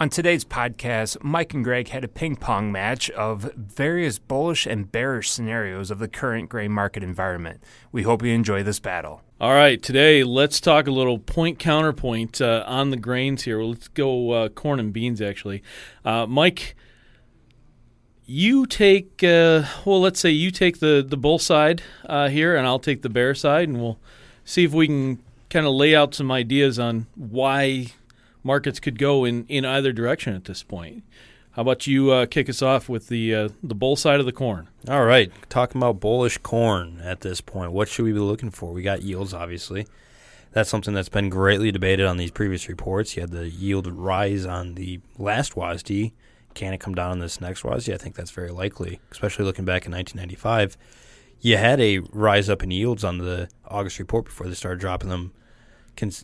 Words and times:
On 0.00 0.08
today's 0.08 0.46
podcast, 0.46 1.22
Mike 1.22 1.52
and 1.52 1.62
Greg 1.62 1.88
had 1.88 2.04
a 2.04 2.08
ping 2.08 2.34
pong 2.34 2.72
match 2.72 3.10
of 3.10 3.52
various 3.54 4.18
bullish 4.18 4.64
and 4.64 4.90
bearish 4.90 5.28
scenarios 5.28 5.90
of 5.90 5.98
the 5.98 6.08
current 6.08 6.48
grain 6.48 6.72
market 6.72 7.02
environment. 7.02 7.62
We 7.92 8.04
hope 8.04 8.22
you 8.22 8.32
enjoy 8.32 8.62
this 8.62 8.80
battle. 8.80 9.20
All 9.42 9.52
right, 9.52 9.82
today 9.82 10.24
let's 10.24 10.58
talk 10.58 10.86
a 10.86 10.90
little 10.90 11.18
point 11.18 11.58
counterpoint 11.58 12.40
uh, 12.40 12.64
on 12.66 12.88
the 12.88 12.96
grains 12.96 13.42
here. 13.42 13.60
Let's 13.62 13.88
go 13.88 14.30
uh, 14.30 14.48
corn 14.48 14.80
and 14.80 14.90
beans, 14.90 15.20
actually. 15.20 15.62
Uh, 16.02 16.24
Mike, 16.24 16.76
you 18.24 18.64
take, 18.64 19.22
uh, 19.22 19.64
well, 19.84 20.00
let's 20.00 20.18
say 20.18 20.30
you 20.30 20.50
take 20.50 20.80
the, 20.80 21.04
the 21.06 21.18
bull 21.18 21.38
side 21.38 21.82
uh, 22.06 22.30
here, 22.30 22.56
and 22.56 22.66
I'll 22.66 22.78
take 22.78 23.02
the 23.02 23.10
bear 23.10 23.34
side, 23.34 23.68
and 23.68 23.78
we'll 23.78 23.98
see 24.46 24.64
if 24.64 24.72
we 24.72 24.86
can 24.86 25.22
kind 25.50 25.66
of 25.66 25.74
lay 25.74 25.94
out 25.94 26.14
some 26.14 26.32
ideas 26.32 26.78
on 26.78 27.06
why 27.16 27.88
markets 28.42 28.80
could 28.80 28.98
go 28.98 29.24
in, 29.24 29.46
in 29.46 29.64
either 29.64 29.92
direction 29.92 30.34
at 30.34 30.44
this 30.44 30.62
point. 30.62 31.04
How 31.52 31.62
about 31.62 31.86
you 31.86 32.12
uh, 32.12 32.26
kick 32.26 32.48
us 32.48 32.62
off 32.62 32.88
with 32.88 33.08
the 33.08 33.34
uh, 33.34 33.48
the 33.62 33.74
bull 33.74 33.96
side 33.96 34.20
of 34.20 34.26
the 34.26 34.32
corn? 34.32 34.68
All 34.88 35.04
right, 35.04 35.32
talking 35.48 35.80
about 35.80 35.98
bullish 35.98 36.38
corn 36.38 37.00
at 37.02 37.22
this 37.22 37.40
point. 37.40 37.72
What 37.72 37.88
should 37.88 38.04
we 38.04 38.12
be 38.12 38.20
looking 38.20 38.50
for? 38.50 38.72
We 38.72 38.82
got 38.82 39.02
yields, 39.02 39.34
obviously. 39.34 39.86
That's 40.52 40.70
something 40.70 40.94
that's 40.94 41.08
been 41.08 41.28
greatly 41.28 41.72
debated 41.72 42.06
on 42.06 42.16
these 42.16 42.30
previous 42.30 42.68
reports. 42.68 43.16
You 43.16 43.22
had 43.22 43.30
the 43.30 43.48
yield 43.48 43.86
rise 43.88 44.46
on 44.46 44.74
the 44.74 45.00
last 45.18 45.54
WASDE. 45.54 46.12
Can 46.54 46.72
it 46.72 46.80
come 46.80 46.94
down 46.94 47.12
on 47.12 47.18
this 47.20 47.40
next 47.40 47.62
WASDE? 47.62 47.94
I 47.94 47.96
think 47.96 48.16
that's 48.16 48.32
very 48.32 48.50
likely, 48.50 49.00
especially 49.12 49.44
looking 49.44 49.64
back 49.64 49.86
in 49.86 49.92
1995. 49.92 50.76
You 51.40 51.56
had 51.56 51.80
a 51.80 52.00
rise 52.10 52.48
up 52.48 52.62
in 52.62 52.70
yields 52.70 53.04
on 53.04 53.18
the 53.18 53.48
August 53.66 53.98
report 53.98 54.26
before 54.26 54.46
they 54.46 54.54
started 54.54 54.80
dropping 54.80 55.08
them 55.08 55.32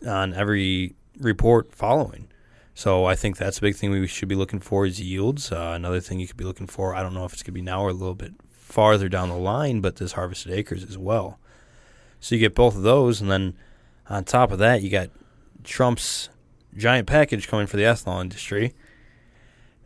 on 0.05 0.33
every 0.33 0.95
report 1.19 1.73
following. 1.73 2.27
So 2.73 3.05
I 3.05 3.15
think 3.15 3.37
that's 3.37 3.57
a 3.57 3.61
big 3.61 3.75
thing 3.75 3.89
we 3.89 4.05
should 4.05 4.27
be 4.27 4.35
looking 4.35 4.59
for 4.59 4.85
is 4.85 5.01
yields. 5.01 5.51
Uh, 5.51 5.73
another 5.75 5.99
thing 5.99 6.19
you 6.19 6.27
could 6.27 6.37
be 6.37 6.43
looking 6.43 6.67
for, 6.67 6.93
I 6.93 7.01
don't 7.01 7.13
know 7.13 7.25
if 7.25 7.33
it's 7.33 7.41
going 7.41 7.53
to 7.53 7.59
be 7.59 7.61
now 7.61 7.81
or 7.81 7.89
a 7.89 7.93
little 7.93 8.15
bit 8.15 8.33
farther 8.51 9.09
down 9.09 9.29
the 9.29 9.35
line, 9.35 9.81
but 9.81 9.95
this 9.95 10.11
harvested 10.11 10.51
acres 10.51 10.83
as 10.83 10.97
well. 10.97 11.39
So 12.19 12.35
you 12.35 12.41
get 12.41 12.53
both 12.53 12.75
of 12.75 12.83
those, 12.83 13.21
and 13.21 13.31
then 13.31 13.55
on 14.09 14.23
top 14.23 14.51
of 14.51 14.59
that, 14.59 14.81
you 14.81 14.89
got 14.89 15.09
Trump's 15.63 16.29
giant 16.75 17.07
package 17.07 17.47
coming 17.47 17.65
for 17.65 17.77
the 17.77 17.83
ethanol 17.83 18.21
industry 18.21 18.75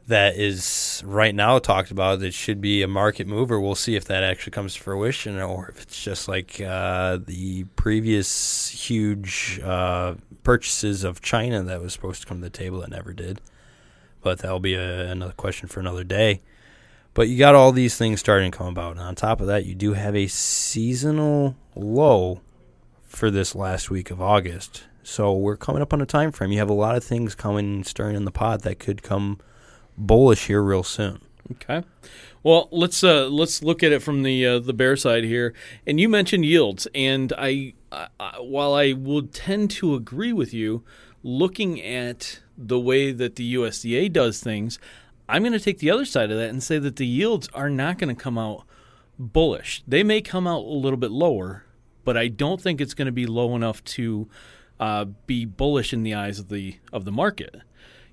that 0.07 0.35
is 0.35 1.01
right 1.05 1.33
now 1.33 1.57
talked 1.59 1.91
about 1.91 2.19
that 2.19 2.33
should 2.33 2.59
be 2.59 2.81
a 2.81 2.87
market 2.87 3.27
mover. 3.27 3.59
We'll 3.59 3.75
see 3.75 3.95
if 3.95 4.05
that 4.05 4.23
actually 4.23 4.51
comes 4.51 4.73
to 4.73 4.81
fruition 4.81 5.39
or 5.39 5.69
if 5.69 5.81
it's 5.81 6.03
just 6.03 6.27
like 6.27 6.59
uh, 6.59 7.19
the 7.25 7.63
previous 7.75 8.67
huge 8.67 9.59
uh, 9.63 10.15
purchases 10.43 11.03
of 11.03 11.21
China 11.21 11.63
that 11.63 11.81
was 11.81 11.93
supposed 11.93 12.21
to 12.21 12.27
come 12.27 12.37
to 12.37 12.43
the 12.43 12.49
table 12.49 12.81
that 12.81 12.89
never 12.89 13.13
did. 13.13 13.41
But 14.21 14.39
that'll 14.39 14.59
be 14.59 14.75
a, 14.75 15.09
another 15.09 15.33
question 15.33 15.67
for 15.67 15.79
another 15.79 16.03
day. 16.03 16.41
But 17.13 17.27
you 17.27 17.37
got 17.37 17.55
all 17.55 17.71
these 17.71 17.97
things 17.97 18.19
starting 18.19 18.51
to 18.51 18.57
come 18.57 18.67
about. 18.67 18.91
And 18.91 19.01
on 19.01 19.15
top 19.15 19.41
of 19.41 19.47
that, 19.47 19.65
you 19.65 19.75
do 19.75 19.93
have 19.93 20.15
a 20.15 20.27
seasonal 20.27 21.55
low 21.75 22.41
for 23.03 23.29
this 23.29 23.55
last 23.55 23.89
week 23.89 24.11
of 24.11 24.21
August. 24.21 24.83
So 25.03 25.33
we're 25.33 25.57
coming 25.57 25.81
up 25.81 25.93
on 25.93 26.01
a 26.01 26.05
time 26.05 26.31
frame. 26.31 26.51
You 26.51 26.59
have 26.59 26.69
a 26.69 26.73
lot 26.73 26.95
of 26.95 27.03
things 27.03 27.35
coming 27.35 27.83
stirring 27.83 28.15
in 28.15 28.25
the 28.25 28.31
pot 28.31 28.61
that 28.61 28.79
could 28.79 29.03
come– 29.03 29.39
bullish 29.97 30.47
here 30.47 30.61
real 30.61 30.83
soon. 30.83 31.21
Okay. 31.53 31.83
Well, 32.43 32.69
let's 32.71 33.03
uh, 33.03 33.27
let's 33.27 33.61
look 33.61 33.83
at 33.83 33.91
it 33.91 34.01
from 34.01 34.23
the 34.23 34.45
uh, 34.45 34.59
the 34.59 34.73
bear 34.73 34.95
side 34.95 35.23
here. 35.23 35.53
And 35.85 35.99
you 35.99 36.09
mentioned 36.09 36.43
yields, 36.43 36.87
and 36.95 37.31
I, 37.37 37.73
I, 37.91 38.07
while 38.39 38.73
I 38.73 38.93
would 38.93 39.31
tend 39.31 39.69
to 39.71 39.93
agree 39.93 40.33
with 40.33 40.51
you, 40.51 40.83
looking 41.21 41.79
at 41.81 42.39
the 42.57 42.79
way 42.79 43.11
that 43.11 43.35
the 43.35 43.53
USDA 43.55 44.11
does 44.11 44.39
things, 44.39 44.79
I'm 45.29 45.43
going 45.43 45.53
to 45.53 45.59
take 45.59 45.79
the 45.79 45.91
other 45.91 46.05
side 46.05 46.31
of 46.31 46.37
that 46.37 46.49
and 46.49 46.63
say 46.63 46.79
that 46.79 46.95
the 46.95 47.05
yields 47.05 47.47
are 47.53 47.69
not 47.69 47.99
going 47.99 48.15
to 48.15 48.19
come 48.21 48.39
out 48.39 48.65
bullish. 49.19 49.83
They 49.87 50.03
may 50.03 50.21
come 50.21 50.47
out 50.47 50.63
a 50.63 50.73
little 50.73 50.97
bit 50.97 51.11
lower, 51.11 51.65
but 52.03 52.17
I 52.17 52.27
don't 52.27 52.59
think 52.59 52.81
it's 52.81 52.95
going 52.95 53.05
to 53.05 53.11
be 53.11 53.27
low 53.27 53.55
enough 53.55 53.83
to 53.83 54.27
uh, 54.79 55.05
be 55.27 55.45
bullish 55.45 55.93
in 55.93 56.01
the 56.01 56.15
eyes 56.15 56.39
of 56.39 56.49
the 56.49 56.77
of 56.91 57.05
the 57.05 57.11
market. 57.11 57.61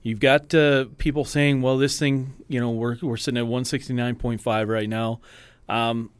You've 0.02 0.20
got 0.20 0.54
uh, 0.54 0.86
people 0.98 1.24
saying, 1.24 1.62
"Well, 1.62 1.78
this 1.78 1.98
thing, 1.98 2.34
you 2.48 2.60
know, 2.60 2.70
we're 2.70 2.96
we're 3.02 3.16
sitting 3.16 3.38
at 3.38 3.46
169.5 3.46 4.68
right 4.68 4.88
now." 4.88 5.20
Um, 5.68 6.10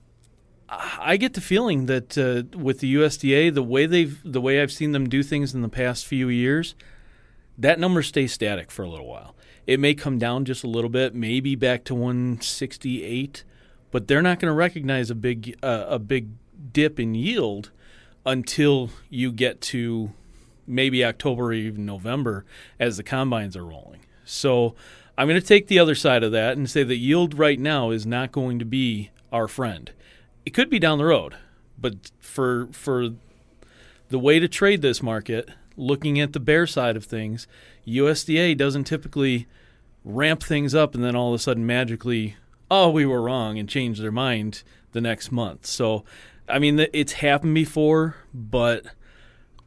I 0.68 1.16
get 1.16 1.32
the 1.32 1.40
feeling 1.40 1.86
that 1.86 2.18
uh, 2.18 2.56
with 2.58 2.80
the 2.80 2.94
USDA, 2.94 3.54
the 3.54 3.62
way 3.62 3.86
they've 3.86 4.20
the 4.24 4.40
way 4.40 4.60
I've 4.60 4.72
seen 4.72 4.92
them 4.92 5.08
do 5.08 5.22
things 5.22 5.54
in 5.54 5.62
the 5.62 5.68
past 5.68 6.06
few 6.06 6.28
years, 6.28 6.74
that 7.56 7.80
number 7.80 8.02
stays 8.02 8.32
static 8.32 8.70
for 8.70 8.82
a 8.82 8.88
little 8.88 9.06
while. 9.06 9.34
It 9.66 9.80
may 9.80 9.94
come 9.94 10.18
down 10.18 10.44
just 10.44 10.64
a 10.64 10.66
little 10.66 10.90
bit, 10.90 11.14
maybe 11.14 11.54
back 11.54 11.84
to 11.84 11.94
168, 11.94 13.44
but 13.90 14.08
they're 14.08 14.22
not 14.22 14.40
going 14.40 14.50
to 14.50 14.54
recognize 14.54 15.10
a 15.10 15.14
big 15.14 15.58
uh, 15.62 15.86
a 15.88 15.98
big 15.98 16.28
dip 16.72 17.00
in 17.00 17.14
yield 17.14 17.70
until 18.26 18.90
you 19.08 19.32
get 19.32 19.60
to 19.62 20.12
maybe 20.68 21.04
October 21.04 21.46
or 21.46 21.52
even 21.52 21.86
November 21.86 22.44
as 22.78 22.96
the 22.96 23.02
combines 23.02 23.56
are 23.56 23.64
rolling. 23.64 24.00
So 24.24 24.74
I'm 25.16 25.26
going 25.26 25.40
to 25.40 25.46
take 25.46 25.66
the 25.66 25.78
other 25.78 25.94
side 25.94 26.22
of 26.22 26.32
that 26.32 26.56
and 26.56 26.70
say 26.70 26.82
that 26.82 26.96
yield 26.96 27.34
right 27.34 27.58
now 27.58 27.90
is 27.90 28.06
not 28.06 28.32
going 28.32 28.58
to 28.58 28.64
be 28.64 29.10
our 29.32 29.48
friend. 29.48 29.90
It 30.46 30.50
could 30.50 30.70
be 30.70 30.78
down 30.78 30.98
the 30.98 31.06
road, 31.06 31.34
but 31.76 32.10
for 32.20 32.68
for 32.72 33.10
the 34.08 34.18
way 34.18 34.38
to 34.38 34.48
trade 34.48 34.80
this 34.80 35.02
market, 35.02 35.50
looking 35.76 36.20
at 36.20 36.32
the 36.32 36.40
bear 36.40 36.66
side 36.66 36.96
of 36.96 37.04
things, 37.04 37.46
USDA 37.86 38.56
doesn't 38.56 38.84
typically 38.84 39.46
ramp 40.04 40.42
things 40.42 40.74
up 40.74 40.94
and 40.94 41.04
then 41.04 41.16
all 41.16 41.34
of 41.34 41.40
a 41.40 41.42
sudden 41.42 41.66
magically, 41.66 42.36
oh, 42.70 42.90
we 42.90 43.04
were 43.04 43.22
wrong 43.22 43.58
and 43.58 43.68
change 43.68 43.98
their 43.98 44.12
mind 44.12 44.62
the 44.92 45.00
next 45.00 45.30
month. 45.30 45.66
So, 45.66 46.04
I 46.48 46.58
mean, 46.58 46.86
it's 46.92 47.14
happened 47.14 47.54
before, 47.54 48.16
but 48.32 48.86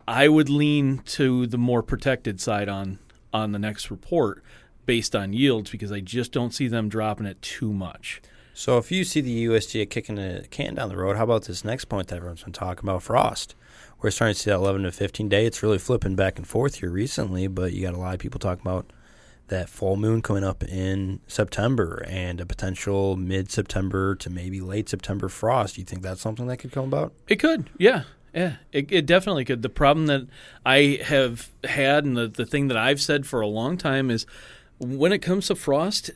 I 0.08 0.28
would 0.28 0.50
lean 0.50 1.00
to 1.00 1.48
the 1.48 1.58
more 1.58 1.84
protected 1.84 2.40
side 2.40 2.70
on 2.70 3.00
on 3.34 3.52
the 3.54 3.60
next 3.60 3.90
report 3.90 4.44
based 4.86 5.16
on 5.16 5.32
yields 5.32 5.72
because 5.72 5.92
I 5.92 6.02
just 6.02 6.32
don't 6.32 6.54
see 6.54 6.68
them 6.68 6.90
dropping 6.90 7.26
it 7.26 7.42
too 7.42 7.72
much. 7.72 8.22
So 8.54 8.78
if 8.78 8.92
you 8.92 9.04
see 9.04 9.22
the 9.22 9.46
USDA 9.46 9.90
kicking 9.90 10.20
a 10.20 10.44
can 10.50 10.76
down 10.76 10.90
the 10.90 10.98
road, 10.98 11.16
how 11.16 11.24
about 11.24 11.44
this 11.46 11.64
next 11.64 11.86
point 11.86 12.10
that 12.10 12.18
everyone's 12.18 12.44
been 12.44 12.52
talking 12.52 12.84
about, 12.84 13.04
frost? 13.04 13.56
We're 14.02 14.12
starting 14.12 14.34
to 14.34 14.40
see 14.40 14.50
that 14.50 14.58
11 14.58 14.84
to 14.84 14.92
15 14.92 15.30
day. 15.30 15.46
It's 15.46 15.64
really 15.64 15.78
flipping 15.78 16.16
back 16.16 16.38
and 16.38 16.46
forth 16.46 16.76
here 16.76 16.90
recently, 16.90 17.48
but 17.48 17.74
you 17.74 17.84
got 17.84 17.94
a 17.94 17.98
lot 17.98 18.14
of 18.14 18.20
people 18.20 18.40
talking 18.40 18.62
about 18.62 18.92
that 19.48 19.70
full 19.70 19.96
moon 19.96 20.22
coming 20.22 20.44
up 20.44 20.64
in 20.64 21.20
September 21.28 22.04
and 22.08 22.42
a 22.42 22.46
potential 22.46 23.16
mid 23.16 23.52
September 23.52 24.16
to 24.16 24.30
maybe 24.30 24.62
late 24.62 24.90
September 24.90 25.30
frost. 25.30 25.76
Do 25.76 25.82
you 25.82 25.86
think 25.86 26.02
that's 26.02 26.22
something 26.22 26.48
that 26.48 26.58
could 26.58 26.72
come 26.72 26.86
about? 26.86 27.14
It 27.28 27.38
could, 27.38 27.70
yeah. 27.78 28.04
Yeah, 28.34 28.56
it, 28.72 28.92
it, 28.92 29.06
definitely 29.06 29.44
could. 29.44 29.62
The 29.62 29.70
problem 29.70 30.08
that 30.08 30.28
I 30.66 31.00
have 31.04 31.50
had, 31.66 32.06
and 32.06 32.16
the, 32.16 32.28
the 32.28 32.46
thing 32.46 32.70
that 32.70 32.78
I've 32.78 33.02
said 33.02 33.26
for 33.26 33.42
a 33.42 33.48
long 33.48 33.78
time, 33.78 34.10
is 34.10 34.26
when 34.80 35.12
it 35.12 35.20
comes 35.20 35.48
to 35.48 35.56
frost, 35.56 36.12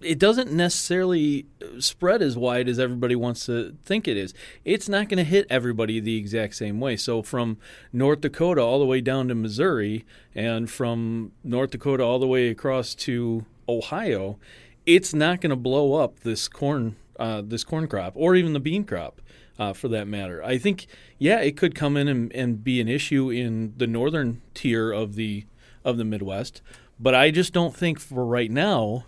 it 0.00 0.18
doesn't 0.18 0.52
necessarily 0.52 1.46
spread 1.78 2.22
as 2.22 2.36
wide 2.36 2.68
as 2.68 2.78
everybody 2.78 3.14
wants 3.14 3.44
to 3.46 3.76
think 3.84 4.08
it 4.08 4.16
is. 4.16 4.32
It's 4.64 4.88
not 4.88 5.08
going 5.08 5.18
to 5.18 5.24
hit 5.24 5.46
everybody 5.50 6.00
the 6.00 6.16
exact 6.16 6.56
same 6.56 6.80
way. 6.80 6.96
So, 6.96 7.22
from 7.22 7.58
North 7.92 8.22
Dakota 8.22 8.62
all 8.62 8.78
the 8.78 8.86
way 8.86 9.02
down 9.02 9.28
to 9.28 9.34
Missouri, 9.34 10.06
and 10.34 10.70
from 10.70 11.32
North 11.42 11.70
Dakota 11.70 12.02
all 12.02 12.18
the 12.18 12.26
way 12.26 12.48
across 12.48 12.94
to 12.96 13.44
Ohio, 13.68 14.38
it's 14.86 15.12
not 15.12 15.42
going 15.42 15.50
to 15.50 15.56
blow 15.56 15.94
up 15.94 16.20
this 16.20 16.48
corn, 16.48 16.96
uh, 17.18 17.42
this 17.44 17.64
corn 17.64 17.86
crop, 17.86 18.14
or 18.16 18.34
even 18.34 18.54
the 18.54 18.60
bean 18.60 18.84
crop 18.84 19.20
uh, 19.58 19.72
for 19.72 19.88
that 19.88 20.06
matter. 20.06 20.42
I 20.42 20.58
think, 20.58 20.86
yeah, 21.18 21.40
it 21.40 21.56
could 21.56 21.74
come 21.74 21.96
in 21.96 22.08
and, 22.08 22.32
and 22.32 22.62
be 22.64 22.80
an 22.80 22.88
issue 22.88 23.30
in 23.30 23.74
the 23.76 23.86
northern 23.86 24.42
tier 24.54 24.92
of 24.92 25.14
the 25.14 25.44
of 25.84 25.98
the 25.98 26.04
Midwest, 26.04 26.62
but 26.98 27.14
I 27.14 27.30
just 27.30 27.52
don't 27.52 27.76
think 27.76 28.00
for 28.00 28.24
right 28.24 28.50
now 28.50 29.04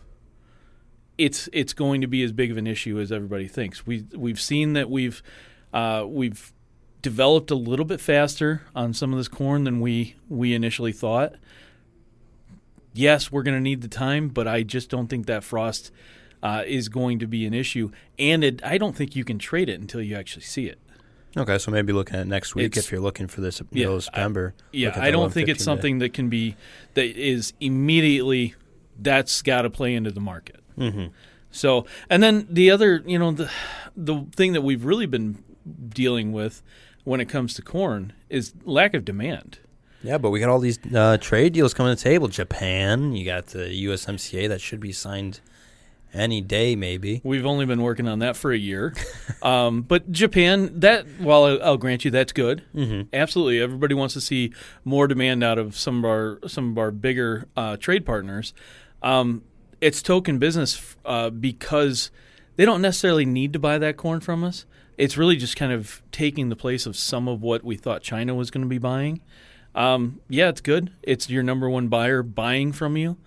it's 1.18 1.48
it's 1.52 1.72
going 1.72 2.00
to 2.02 2.06
be 2.06 2.22
as 2.22 2.32
big 2.32 2.50
of 2.50 2.56
an 2.56 2.66
issue 2.66 3.00
as 3.00 3.10
everybody 3.10 3.48
thinks. 3.48 3.86
We 3.86 4.04
we've 4.14 4.40
seen 4.40 4.74
that 4.74 4.90
we've 4.90 5.22
uh, 5.72 6.04
we've 6.06 6.52
developed 7.02 7.50
a 7.50 7.54
little 7.54 7.84
bit 7.84 8.00
faster 8.00 8.62
on 8.74 8.92
some 8.92 9.12
of 9.12 9.18
this 9.18 9.28
corn 9.28 9.64
than 9.64 9.80
we 9.80 10.16
we 10.28 10.54
initially 10.54 10.92
thought. 10.92 11.34
Yes, 12.92 13.30
we're 13.30 13.42
going 13.42 13.56
to 13.56 13.60
need 13.60 13.82
the 13.82 13.88
time, 13.88 14.28
but 14.28 14.48
I 14.48 14.62
just 14.62 14.88
don't 14.88 15.08
think 15.08 15.26
that 15.26 15.44
frost 15.44 15.90
uh, 16.46 16.62
is 16.64 16.88
going 16.88 17.18
to 17.18 17.26
be 17.26 17.44
an 17.44 17.52
issue, 17.52 17.90
and 18.20 18.44
it, 18.44 18.64
I 18.64 18.78
don't 18.78 18.94
think 18.94 19.16
you 19.16 19.24
can 19.24 19.36
trade 19.36 19.68
it 19.68 19.80
until 19.80 20.00
you 20.00 20.14
actually 20.14 20.44
see 20.44 20.66
it. 20.66 20.78
Okay, 21.36 21.58
so 21.58 21.72
maybe 21.72 21.92
looking 21.92 22.14
at 22.14 22.28
next 22.28 22.54
week 22.54 22.76
it's, 22.76 22.86
if 22.86 22.92
you're 22.92 23.00
looking 23.00 23.26
for 23.26 23.40
this 23.40 23.60
middle 23.72 23.90
yeah, 23.90 23.96
of 23.96 24.04
September. 24.04 24.54
I, 24.56 24.62
yeah, 24.70 24.92
I 24.94 25.10
don't 25.10 25.32
think 25.32 25.48
it's 25.48 25.64
something 25.64 25.98
day. 25.98 26.06
that 26.06 26.12
can 26.14 26.28
be 26.28 26.54
that 26.94 27.04
is 27.04 27.52
immediately 27.60 28.54
that's 28.96 29.42
got 29.42 29.62
to 29.62 29.70
play 29.70 29.92
into 29.96 30.12
the 30.12 30.20
market. 30.20 30.60
Mm-hmm. 30.78 31.06
So, 31.50 31.84
and 32.08 32.22
then 32.22 32.46
the 32.48 32.70
other, 32.70 33.02
you 33.04 33.18
know, 33.18 33.32
the 33.32 33.50
the 33.96 34.24
thing 34.36 34.52
that 34.52 34.62
we've 34.62 34.84
really 34.84 35.06
been 35.06 35.42
dealing 35.88 36.30
with 36.30 36.62
when 37.02 37.20
it 37.20 37.28
comes 37.28 37.54
to 37.54 37.62
corn 37.62 38.12
is 38.30 38.54
lack 38.64 38.94
of 38.94 39.04
demand. 39.04 39.58
Yeah, 40.04 40.18
but 40.18 40.30
we 40.30 40.38
got 40.38 40.48
all 40.48 40.60
these 40.60 40.78
uh, 40.94 41.18
trade 41.18 41.54
deals 41.54 41.74
coming 41.74 41.94
to 41.96 42.00
the 42.00 42.08
table. 42.08 42.28
Japan, 42.28 43.16
you 43.16 43.24
got 43.24 43.48
the 43.48 43.84
USMCA 43.86 44.48
that 44.48 44.60
should 44.60 44.78
be 44.78 44.92
signed 44.92 45.40
any 46.16 46.40
day, 46.40 46.76
maybe. 46.76 47.20
We've 47.24 47.46
only 47.46 47.66
been 47.66 47.82
working 47.82 48.08
on 48.08 48.20
that 48.20 48.36
for 48.36 48.52
a 48.52 48.56
year, 48.58 48.94
um, 49.42 49.82
but 49.82 50.10
Japan. 50.10 50.80
That 50.80 51.06
while 51.18 51.44
I'll, 51.44 51.62
I'll 51.62 51.76
grant 51.76 52.04
you 52.04 52.10
that's 52.10 52.32
good. 52.32 52.62
Mm-hmm. 52.74 53.08
Absolutely, 53.12 53.60
everybody 53.60 53.94
wants 53.94 54.14
to 54.14 54.20
see 54.20 54.52
more 54.84 55.06
demand 55.06 55.44
out 55.44 55.58
of 55.58 55.76
some 55.76 55.98
of 55.98 56.04
our 56.04 56.40
some 56.46 56.72
of 56.72 56.78
our 56.78 56.90
bigger 56.90 57.46
uh, 57.56 57.76
trade 57.76 58.04
partners. 58.04 58.52
Um, 59.02 59.42
it's 59.80 60.02
token 60.02 60.38
business 60.38 60.96
uh, 61.04 61.30
because 61.30 62.10
they 62.56 62.64
don't 62.64 62.82
necessarily 62.82 63.26
need 63.26 63.52
to 63.52 63.58
buy 63.58 63.78
that 63.78 63.96
corn 63.96 64.20
from 64.20 64.42
us. 64.42 64.64
It's 64.96 65.16
really 65.16 65.36
just 65.36 65.56
kind 65.56 65.72
of 65.72 66.02
taking 66.10 66.48
the 66.48 66.56
place 66.56 66.86
of 66.86 66.96
some 66.96 67.28
of 67.28 67.42
what 67.42 67.62
we 67.62 67.76
thought 67.76 68.02
China 68.02 68.34
was 68.34 68.50
going 68.50 68.62
to 68.62 68.68
be 68.68 68.78
buying. 68.78 69.20
Um, 69.74 70.20
yeah, 70.28 70.48
it's 70.48 70.62
good. 70.62 70.90
It's 71.02 71.28
your 71.28 71.42
number 71.42 71.68
one 71.68 71.88
buyer 71.88 72.22
buying 72.22 72.72
from 72.72 72.96
you, 72.96 73.18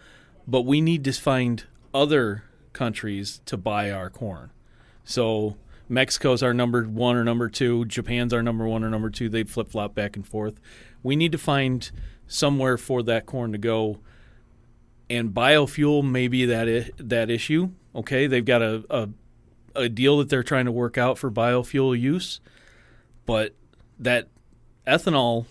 but 0.47 0.61
we 0.61 0.81
need 0.81 1.03
to 1.03 1.13
find 1.13 1.63
other 1.93 2.43
countries 2.73 3.41
to 3.45 3.57
buy 3.57 3.91
our 3.91 4.09
corn. 4.09 4.51
So 5.03 5.57
Mexico's 5.87 6.43
our 6.43 6.53
number 6.53 6.83
one 6.83 7.15
or 7.15 7.23
number 7.23 7.49
two. 7.49 7.85
Japan's 7.85 8.33
our 8.33 8.43
number 8.43 8.67
one 8.67 8.83
or 8.83 8.89
number 8.89 9.09
two. 9.09 9.29
They 9.29 9.43
flip 9.43 9.69
flop 9.69 9.95
back 9.95 10.15
and 10.15 10.27
forth. 10.27 10.59
We 11.01 11.15
need 11.15 11.31
to 11.31 11.37
find 11.37 11.89
somewhere 12.27 12.77
for 12.77 13.01
that 13.03 13.25
corn 13.25 13.51
to 13.53 13.57
go. 13.57 13.99
And 15.09 15.31
biofuel 15.33 16.03
may 16.03 16.27
be 16.27 16.45
that 16.45 16.67
I- 16.69 16.91
that 16.97 17.29
issue. 17.31 17.71
Okay, 17.95 18.27
they've 18.27 18.45
got 18.45 18.61
a, 18.61 18.83
a 18.89 19.09
a 19.75 19.89
deal 19.89 20.17
that 20.17 20.29
they're 20.29 20.43
trying 20.43 20.65
to 20.65 20.71
work 20.71 20.97
out 20.97 21.17
for 21.17 21.31
biofuel 21.31 21.99
use, 21.99 22.39
but 23.25 23.53
that 23.99 24.27
ethanol, 24.85 25.45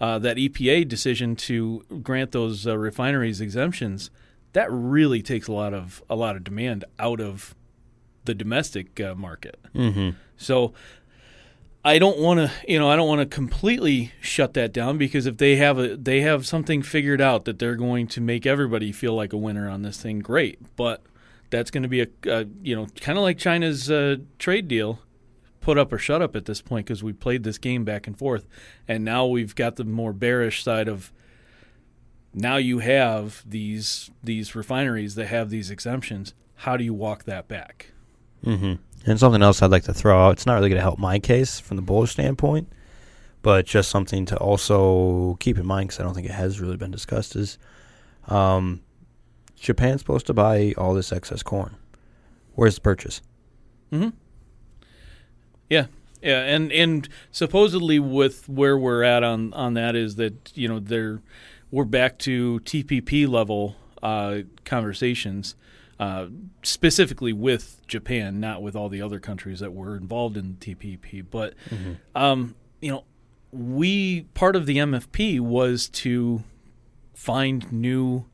uh, 0.00 0.18
that 0.18 0.36
EPA 0.36 0.86
decision 0.88 1.34
to 1.36 1.82
grant 2.02 2.32
those 2.32 2.66
uh, 2.66 2.76
refineries 2.76 3.40
exemptions, 3.40 4.10
that 4.56 4.72
really 4.72 5.20
takes 5.20 5.48
a 5.48 5.52
lot 5.52 5.74
of 5.74 6.02
a 6.08 6.16
lot 6.16 6.34
of 6.34 6.42
demand 6.42 6.86
out 6.98 7.20
of 7.20 7.54
the 8.24 8.34
domestic 8.34 8.98
uh, 8.98 9.14
market. 9.14 9.58
Mm-hmm. 9.74 10.16
So 10.38 10.72
I 11.84 11.98
don't 11.98 12.18
want 12.18 12.40
to, 12.40 12.50
you 12.66 12.78
know, 12.78 12.88
I 12.88 12.96
don't 12.96 13.06
want 13.06 13.20
to 13.20 13.26
completely 13.26 14.12
shut 14.22 14.54
that 14.54 14.72
down 14.72 14.96
because 14.96 15.26
if 15.26 15.36
they 15.36 15.56
have 15.56 15.78
a 15.78 15.94
they 15.94 16.22
have 16.22 16.46
something 16.46 16.80
figured 16.80 17.20
out 17.20 17.44
that 17.44 17.58
they're 17.58 17.76
going 17.76 18.06
to 18.08 18.22
make 18.22 18.46
everybody 18.46 18.92
feel 18.92 19.14
like 19.14 19.34
a 19.34 19.36
winner 19.36 19.68
on 19.68 19.82
this 19.82 20.00
thing, 20.00 20.20
great. 20.20 20.58
But 20.74 21.02
that's 21.50 21.70
going 21.70 21.82
to 21.82 21.88
be 21.90 22.00
a, 22.00 22.06
a 22.24 22.46
you 22.62 22.74
know, 22.74 22.86
kind 23.02 23.18
of 23.18 23.24
like 23.24 23.36
China's 23.36 23.90
uh, 23.90 24.16
trade 24.38 24.68
deal, 24.68 25.00
put 25.60 25.76
up 25.76 25.92
or 25.92 25.98
shut 25.98 26.22
up 26.22 26.34
at 26.34 26.46
this 26.46 26.62
point 26.62 26.86
because 26.86 27.02
we 27.02 27.12
played 27.12 27.42
this 27.42 27.58
game 27.58 27.84
back 27.84 28.06
and 28.06 28.16
forth, 28.16 28.48
and 28.88 29.04
now 29.04 29.26
we've 29.26 29.54
got 29.54 29.76
the 29.76 29.84
more 29.84 30.14
bearish 30.14 30.64
side 30.64 30.88
of. 30.88 31.12
Now 32.34 32.56
you 32.56 32.80
have 32.80 33.42
these 33.46 34.10
these 34.22 34.54
refineries 34.54 35.14
that 35.14 35.26
have 35.26 35.50
these 35.50 35.70
exemptions. 35.70 36.34
How 36.56 36.76
do 36.76 36.84
you 36.84 36.94
walk 36.94 37.24
that 37.24 37.48
back? 37.48 37.92
Mm-hmm. 38.44 38.74
And 39.10 39.20
something 39.20 39.42
else 39.42 39.62
I'd 39.62 39.70
like 39.70 39.84
to 39.84 39.94
throw 39.94 40.26
out. 40.26 40.32
It's 40.32 40.46
not 40.46 40.54
really 40.54 40.68
going 40.68 40.78
to 40.78 40.82
help 40.82 40.98
my 40.98 41.18
case 41.18 41.60
from 41.60 41.76
the 41.76 41.82
bullish 41.82 42.12
standpoint, 42.12 42.68
but 43.42 43.66
just 43.66 43.90
something 43.90 44.26
to 44.26 44.36
also 44.36 45.34
keep 45.40 45.58
in 45.58 45.66
mind 45.66 45.88
because 45.88 46.00
I 46.00 46.02
don't 46.02 46.14
think 46.14 46.26
it 46.26 46.32
has 46.32 46.60
really 46.60 46.76
been 46.76 46.90
discussed. 46.90 47.36
Is 47.36 47.58
um, 48.28 48.80
Japan's 49.54 50.00
supposed 50.00 50.26
to 50.26 50.34
buy 50.34 50.74
all 50.76 50.94
this 50.94 51.12
excess 51.12 51.42
corn? 51.42 51.76
Where's 52.54 52.74
the 52.76 52.80
purchase? 52.80 53.20
Mm-hmm. 53.92 54.10
Yeah, 55.70 55.86
yeah, 56.22 56.42
and 56.42 56.72
and 56.72 57.08
supposedly 57.30 57.98
with 57.98 58.48
where 58.48 58.76
we're 58.76 59.02
at 59.02 59.22
on 59.22 59.52
on 59.52 59.74
that 59.74 59.94
is 59.94 60.16
that 60.16 60.52
you 60.56 60.68
know 60.68 60.80
they're 60.80 61.20
we're 61.76 61.84
back 61.84 62.16
to 62.16 62.58
TPP 62.60 63.28
level 63.28 63.76
uh, 64.02 64.38
conversations, 64.64 65.56
uh, 66.00 66.26
specifically 66.62 67.34
with 67.34 67.82
Japan, 67.86 68.40
not 68.40 68.62
with 68.62 68.74
all 68.74 68.88
the 68.88 69.02
other 69.02 69.20
countries 69.20 69.60
that 69.60 69.74
were 69.74 69.94
involved 69.94 70.38
in 70.38 70.54
TPP. 70.54 71.22
But 71.30 71.52
um, 72.14 72.54
you 72.80 72.90
know, 72.90 73.04
we 73.52 74.22
part 74.32 74.56
of 74.56 74.64
the 74.64 74.78
MFP 74.78 75.38
was 75.40 75.90
to 75.90 76.44
find 77.12 77.70
new 77.70 78.24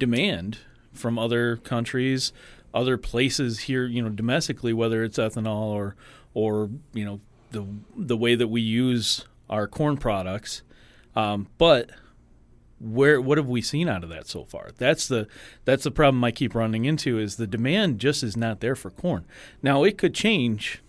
demand 0.00 0.58
from 0.92 1.20
other 1.20 1.58
countries, 1.58 2.32
other 2.74 2.98
places 2.98 3.60
here, 3.60 3.86
you 3.86 4.02
know, 4.02 4.08
domestically, 4.08 4.72
whether 4.72 5.04
it's 5.04 5.18
ethanol 5.18 5.68
or 5.68 5.94
or 6.34 6.68
you 6.92 7.04
know 7.04 7.20
the 7.52 7.64
the 7.96 8.16
way 8.16 8.34
that 8.34 8.48
we 8.48 8.60
use 8.60 9.24
our 9.48 9.68
corn 9.68 9.96
products. 9.96 10.62
Um, 11.14 11.46
but 11.58 11.90
where 12.82 13.20
what 13.20 13.38
have 13.38 13.48
we 13.48 13.62
seen 13.62 13.88
out 13.88 14.02
of 14.02 14.10
that 14.10 14.26
so 14.26 14.44
far? 14.44 14.70
That's 14.76 15.06
the 15.06 15.28
that's 15.64 15.84
the 15.84 15.90
problem 15.90 16.22
I 16.24 16.32
keep 16.32 16.54
running 16.54 16.84
into 16.84 17.18
is 17.18 17.36
the 17.36 17.46
demand 17.46 17.98
just 17.98 18.22
is 18.22 18.36
not 18.36 18.60
there 18.60 18.74
for 18.74 18.90
corn. 18.90 19.24
Now 19.62 19.84
it 19.84 19.96
could 19.96 20.14
change 20.14 20.82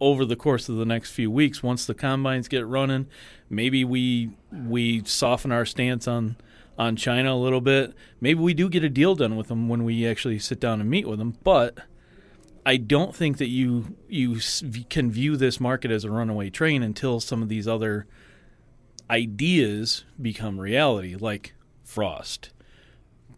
over 0.00 0.24
the 0.24 0.36
course 0.36 0.68
of 0.68 0.76
the 0.76 0.84
next 0.84 1.10
few 1.10 1.30
weeks 1.30 1.62
once 1.62 1.86
the 1.86 1.94
combines 1.94 2.48
get 2.48 2.66
running. 2.66 3.06
Maybe 3.48 3.84
we 3.84 4.30
we 4.52 5.02
soften 5.04 5.50
our 5.50 5.64
stance 5.64 6.06
on 6.06 6.36
on 6.78 6.96
China 6.96 7.32
a 7.32 7.34
little 7.34 7.60
bit. 7.60 7.94
Maybe 8.20 8.40
we 8.40 8.54
do 8.54 8.68
get 8.68 8.84
a 8.84 8.88
deal 8.88 9.14
done 9.14 9.36
with 9.36 9.48
them 9.48 9.68
when 9.68 9.84
we 9.84 10.06
actually 10.06 10.38
sit 10.38 10.60
down 10.60 10.80
and 10.80 10.88
meet 10.88 11.08
with 11.08 11.18
them, 11.18 11.36
but 11.42 11.78
I 12.64 12.76
don't 12.76 13.16
think 13.16 13.38
that 13.38 13.48
you 13.48 13.96
you 14.08 14.38
can 14.90 15.10
view 15.10 15.36
this 15.36 15.58
market 15.58 15.90
as 15.90 16.04
a 16.04 16.10
runaway 16.10 16.50
train 16.50 16.82
until 16.82 17.18
some 17.18 17.42
of 17.42 17.48
these 17.48 17.66
other 17.66 18.06
ideas 19.10 20.04
become 20.20 20.60
reality, 20.60 21.16
like 21.16 21.54
Frost, 21.84 22.50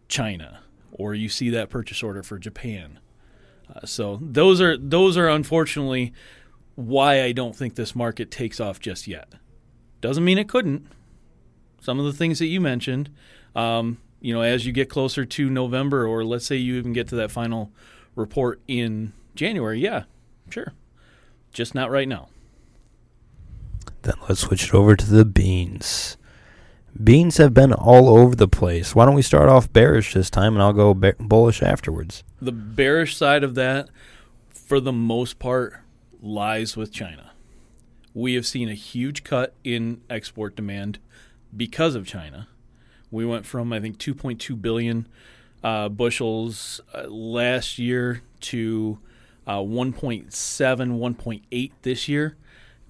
China, 0.08 0.61
or 0.93 1.14
you 1.14 1.28
see 1.28 1.50
that 1.50 1.70
purchase 1.70 2.02
order 2.02 2.22
for 2.22 2.38
Japan. 2.38 2.99
Uh, 3.75 3.87
so 3.87 4.19
those 4.20 4.61
are 4.61 4.76
those 4.76 5.17
are 5.17 5.28
unfortunately 5.28 6.12
why 6.75 7.22
I 7.22 7.32
don't 7.32 7.55
think 7.55 7.75
this 7.75 7.94
market 7.94 8.31
takes 8.31 8.58
off 8.58 8.81
just 8.81 9.06
yet. 9.06 9.28
Doesn't 10.00 10.25
mean 10.25 10.38
it 10.38 10.49
couldn't. 10.49 10.87
Some 11.81 11.99
of 11.99 12.05
the 12.05 12.12
things 12.12 12.38
that 12.38 12.46
you 12.46 12.61
mentioned, 12.61 13.11
um, 13.55 13.99
you 14.20 14.34
know, 14.34 14.43
as 14.43 14.67
you 14.67 14.72
get 14.72 14.88
closer 14.90 15.25
to 15.25 15.50
November, 15.50 16.06
or 16.06 16.25
let's 16.25 16.46
say 16.46 16.56
you 16.56 16.75
even 16.76 16.93
get 16.93 17.08
to 17.08 17.17
that 17.17 17.31
final 17.31 17.70
report 18.17 18.61
in 18.69 19.12
January, 19.34 19.81
yeah, 19.81 20.05
sure, 20.50 20.75
just 21.52 21.75
not 21.75 21.90
right 21.90 22.08
now. 22.08 22.28
Then 24.02 24.14
let's 24.29 24.41
switch 24.41 24.69
it 24.69 24.74
over 24.74 24.96
to 24.96 25.06
the 25.06 25.24
beans. 25.24 26.17
Beans 27.03 27.36
have 27.36 27.55
been 27.55 27.72
all 27.72 28.08
over 28.08 28.34
the 28.34 28.48
place. 28.48 28.94
Why 28.94 29.05
don't 29.06 29.15
we 29.15 29.22
start 29.22 29.48
off 29.48 29.72
bearish 29.72 30.15
this 30.15 30.31
time, 30.31 30.55
and 30.55 30.63
I'll 30.63 30.72
go 30.72 30.94
bullish 30.94 31.63
afterwards. 31.63 32.24
The 32.41 32.53
bearish 32.53 33.17
side 33.17 33.44
of 33.44 33.55
that, 33.55 33.89
for 34.48 34.81
the 34.81 34.93
most 34.93 35.39
part, 35.39 35.74
lies 36.20 36.77
with 36.77 36.93
China. 36.93 37.31
We 38.13 38.34
have 38.34 38.46
seen 38.46 38.69
a 38.69 38.74
huge 38.74 39.22
cut 39.22 39.55
in 39.63 40.01
export 40.10 40.56
demand 40.56 40.98
because 41.56 41.94
of 41.94 42.06
China. 42.06 42.48
We 43.10 43.24
went 43.24 43.46
from 43.46 43.72
I 43.72 43.81
think 43.81 43.98
2.2 43.98 44.60
billion 44.60 45.06
uh, 45.63 45.89
bushels 45.89 46.81
uh, 46.94 47.08
last 47.08 47.79
year 47.79 48.22
to 48.41 48.98
uh, 49.46 49.58
1.7, 49.58 50.31
1.8 50.31 51.72
this 51.82 52.08
year. 52.08 52.36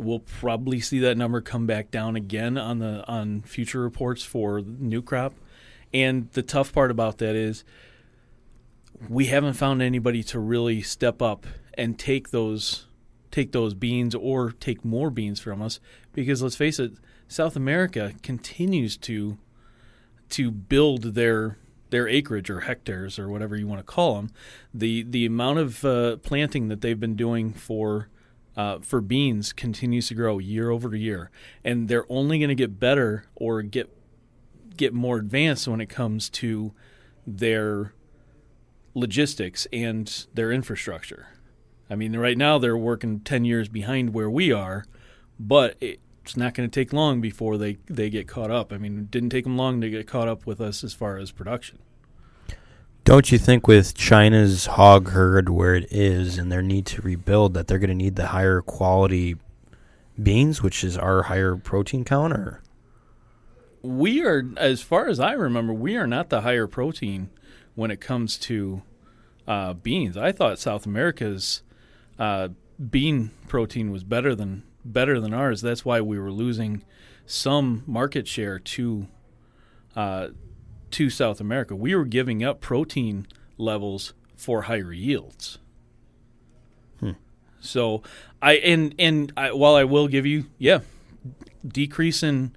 We'll 0.01 0.21
probably 0.21 0.81
see 0.81 0.99
that 1.01 1.19
number 1.19 1.43
come 1.43 1.67
back 1.67 1.91
down 1.91 2.17
again 2.17 2.57
on 2.57 2.79
the 2.79 3.07
on 3.07 3.43
future 3.43 3.83
reports 3.83 4.23
for 4.23 4.63
new 4.63 5.03
crop. 5.03 5.35
And 5.93 6.31
the 6.31 6.43
tough 6.43 6.73
part 6.73 6.91
about 6.91 7.19
that 7.19 7.35
is 7.37 7.65
we 9.11 9.27
haven't 9.27 9.55
found 9.55 9.83
anybody 9.83 10.23
to 10.23 10.39
really 10.39 10.81
step 10.81 11.21
up 11.21 11.47
and 11.75 11.99
take 11.99 12.31
those 12.31 12.87
take 13.31 13.53
those 13.53 13.75
beans 13.75 14.15
or 14.15 14.53
take 14.53 14.85
more 14.85 15.11
beans 15.11 15.39
from 15.39 15.61
us 15.61 15.81
because 16.15 16.43
let's 16.43 16.57
face 16.57 16.79
it 16.79 16.93
South 17.29 17.55
America 17.55 18.15
continues 18.23 18.97
to 18.97 19.37
to 20.31 20.51
build 20.51 21.15
their 21.15 21.59
their 21.91 22.09
acreage 22.09 22.49
or 22.49 22.61
hectares 22.61 23.19
or 23.19 23.29
whatever 23.29 23.55
you 23.55 23.67
want 23.67 23.81
to 23.81 23.85
call 23.85 24.15
them 24.17 24.31
the 24.73 25.03
the 25.03 25.27
amount 25.27 25.59
of 25.59 25.85
uh, 25.85 26.17
planting 26.19 26.69
that 26.69 26.81
they've 26.81 27.01
been 27.01 27.17
doing 27.17 27.53
for 27.53 28.09
uh, 28.57 28.79
for 28.81 29.01
beans 29.01 29.53
continues 29.53 30.09
to 30.09 30.15
grow 30.15 30.39
year 30.39 30.71
over 30.71 30.95
year 30.95 31.31
and 31.65 31.89
they're 31.89 32.11
only 32.11 32.39
going 32.39 32.49
to 32.49 32.55
get 32.55 32.81
better 32.81 33.25
or 33.37 33.63
get 33.63 33.91
get 34.77 34.95
more 34.95 35.19
advanced 35.19 35.69
when 35.69 35.81
it 35.81 35.89
comes 35.89 36.31
to 36.31 36.73
their 37.27 37.93
logistics 38.95 39.67
and 39.73 40.27
their 40.35 40.51
infrastructure. 40.51 41.29
I 41.89 41.97
mean, 41.97 42.17
right 42.17 42.39
now 42.39 42.59
they're 42.59 42.77
working 42.77 43.21
10 43.21 43.45
years 43.45 43.69
behind 43.69 44.15
where 44.15 44.31
we 44.31 44.53
are, 44.53 44.85
but 45.39 45.77
it's 45.81 46.37
not 46.37 46.55
going 46.55 46.69
to 46.69 46.75
take 46.75 46.93
long 46.93 47.21
before 47.21 47.59
they, 47.59 47.79
they 47.87 48.11
get 48.11 48.29
caught 48.29 48.51
up. 48.51 48.73
I 48.73 48.79
mean, 48.79 48.99
it 48.99 49.11
didn't 49.11 49.31
take 49.31 49.45
them 49.45 49.57
long 49.57 49.81
to 49.81 49.91
get 49.91 50.07
caught 50.07 50.29
up 50.29 50.47
with 50.47 50.61
us 50.61 50.85
as 50.85 50.95
far 50.95 51.17
as 51.17 51.33
production. 51.33 51.79
Don't 53.11 53.33
you 53.33 53.39
think 53.39 53.67
with 53.67 53.97
China's 53.97 54.67
hog 54.67 55.09
herd 55.09 55.49
where 55.49 55.75
it 55.75 55.91
is 55.91 56.39
and 56.39 56.53
their 56.53 56.63
need 56.63 56.87
to 56.87 57.03
rebuild 57.03 57.55
that 57.55 57.67
they're 57.67 57.81
going 57.81 57.89
to 57.89 57.95
need 57.97 58.15
the 58.15 58.29
higher 58.29 58.61
quality 58.61 59.35
beans, 60.23 60.63
which 60.63 60.85
is 60.85 60.97
our 60.97 61.23
higher 61.25 61.57
protein 61.57 62.05
count? 62.05 62.33
Or 62.33 62.63
we 63.83 64.25
are, 64.25 64.45
as 64.57 64.81
far 64.81 65.09
as 65.09 65.19
I 65.19 65.33
remember, 65.33 65.73
we 65.73 65.97
are 65.97 66.07
not 66.07 66.29
the 66.29 66.43
higher 66.43 66.69
protein 66.69 67.31
when 67.75 67.91
it 67.91 68.01
comes 68.01 68.39
to 68.39 68.83
uh, 69.49 69.73
beans. 69.73 70.17
I 70.17 70.31
thought 70.31 70.61
South 70.61 70.87
America's 70.87 71.65
uh, 72.17 72.51
bean 72.79 73.33
protein 73.49 73.91
was 73.91 74.05
better 74.05 74.37
than 74.37 74.63
better 74.85 75.19
than 75.19 75.35
ours. 75.35 75.63
That's 75.63 75.85
why 75.85 76.01
we 76.01 76.17
were 76.17 76.31
losing 76.31 76.85
some 77.27 77.83
market 77.89 78.29
share 78.29 78.61
to 78.61 79.09
uh, 79.97 80.29
to 80.93 81.11
South 81.11 81.41
America. 81.41 81.75
We 81.75 81.95
were 81.95 82.05
giving 82.05 82.43
up 82.45 82.61
protein 82.61 83.27
levels 83.57 84.15
for 84.37 84.63
higher 84.63 84.93
yields. 84.93 85.59
Hmm. 86.99 87.13
So 87.61 88.03
I 88.41 88.55
and 88.55 88.95
and 88.99 89.33
I, 89.37 89.53
while 89.53 89.75
I 89.75 89.85
will 89.85 90.09
give 90.09 90.27
you, 90.27 90.47
yeah, 90.59 90.81
decrease 91.67 92.23
in 92.23 92.55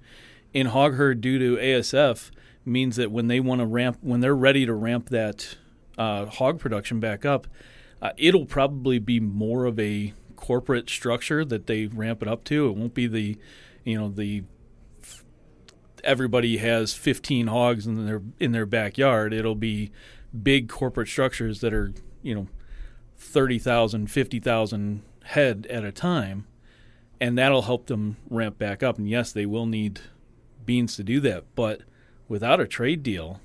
in 0.52 0.66
hog 0.66 0.94
herd 0.94 1.20
due 1.20 1.38
to 1.38 1.60
ASF 1.60 2.30
means 2.64 2.96
that 2.96 3.10
when 3.10 3.28
they 3.28 3.40
want 3.40 3.60
to 3.60 3.66
ramp, 3.66 3.98
when 4.00 4.20
they're 4.20 4.34
ready 4.34 4.64
to 4.64 4.72
ramp 4.72 5.10
that 5.10 5.56
uh, 5.98 6.26
hog 6.26 6.58
production 6.58 7.00
back 7.00 7.24
up, 7.24 7.46
uh, 8.00 8.12
it'll 8.16 8.46
probably 8.46 8.98
be 8.98 9.20
more 9.20 9.66
of 9.66 9.78
a 9.78 10.14
corporate 10.36 10.88
structure 10.88 11.44
that 11.44 11.66
they 11.66 11.86
ramp 11.86 12.22
it 12.22 12.28
up 12.28 12.44
to. 12.44 12.68
It 12.68 12.76
won't 12.76 12.94
be 12.94 13.06
the, 13.06 13.36
you 13.84 13.98
know, 13.98 14.08
the 14.08 14.44
everybody 16.04 16.58
has 16.58 16.94
15 16.94 17.48
hogs 17.48 17.86
in 17.86 18.06
their 18.06 18.22
in 18.38 18.52
their 18.52 18.66
backyard. 18.66 19.32
It'll 19.32 19.54
be 19.54 19.90
big 20.42 20.68
corporate 20.68 21.08
structures 21.08 21.60
that 21.60 21.72
are, 21.72 21.92
you 22.22 22.34
know, 22.34 22.48
30,000, 23.16 24.10
50,000 24.10 25.02
head 25.24 25.66
at 25.70 25.84
a 25.84 25.92
time, 25.92 26.46
and 27.20 27.38
that'll 27.38 27.62
help 27.62 27.86
them 27.86 28.16
ramp 28.28 28.58
back 28.58 28.82
up. 28.82 28.98
And 28.98 29.08
yes, 29.08 29.32
they 29.32 29.46
will 29.46 29.66
need 29.66 30.00
beans 30.64 30.96
to 30.96 31.04
do 31.04 31.20
that, 31.20 31.44
but 31.54 31.82
without 32.28 32.60
a 32.60 32.66
trade 32.66 33.02
deal, 33.02 33.40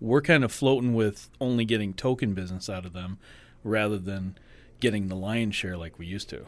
we're 0.00 0.22
kind 0.22 0.44
of 0.44 0.52
floating 0.52 0.94
with 0.94 1.30
only 1.40 1.64
getting 1.64 1.92
token 1.92 2.34
business 2.34 2.68
out 2.70 2.86
of 2.86 2.92
them 2.92 3.18
rather 3.62 3.98
than 3.98 4.36
getting 4.80 5.08
the 5.08 5.16
lion's 5.16 5.54
share 5.54 5.76
like 5.76 5.98
we 5.98 6.06
used 6.06 6.28
to. 6.30 6.46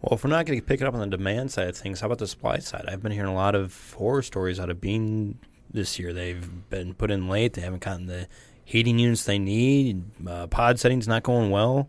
Well, 0.00 0.16
if 0.16 0.22
we're 0.22 0.30
not 0.30 0.46
going 0.46 0.58
to 0.58 0.64
pick 0.64 0.80
it 0.80 0.86
up 0.86 0.94
on 0.94 1.00
the 1.00 1.06
demand 1.06 1.50
side 1.50 1.68
of 1.68 1.76
things, 1.76 2.00
how 2.00 2.06
about 2.06 2.18
the 2.18 2.26
supply 2.26 2.58
side? 2.58 2.84
I've 2.86 3.02
been 3.02 3.12
hearing 3.12 3.30
a 3.30 3.34
lot 3.34 3.54
of 3.54 3.94
horror 3.94 4.22
stories 4.22 4.60
out 4.60 4.70
of 4.70 4.80
bean 4.80 5.38
this 5.70 5.98
year. 5.98 6.12
They've 6.12 6.68
been 6.70 6.94
put 6.94 7.10
in 7.10 7.28
late. 7.28 7.54
They 7.54 7.62
haven't 7.62 7.82
gotten 7.82 8.06
the 8.06 8.28
heating 8.64 8.98
units 8.98 9.24
they 9.24 9.38
need. 9.38 10.04
Uh, 10.26 10.46
pod 10.46 10.78
setting's 10.78 11.08
not 11.08 11.24
going 11.24 11.50
well. 11.50 11.88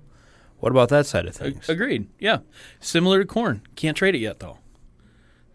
What 0.60 0.72
about 0.72 0.90
that 0.90 1.06
side 1.06 1.26
of 1.26 1.36
things? 1.36 1.70
Agreed. 1.70 2.10
Yeah. 2.20 2.40
Similar 2.80 3.20
to 3.20 3.26
corn. 3.26 3.62
Can't 3.76 3.96
trade 3.96 4.16
it 4.16 4.20
yet, 4.20 4.40
though. 4.40 4.58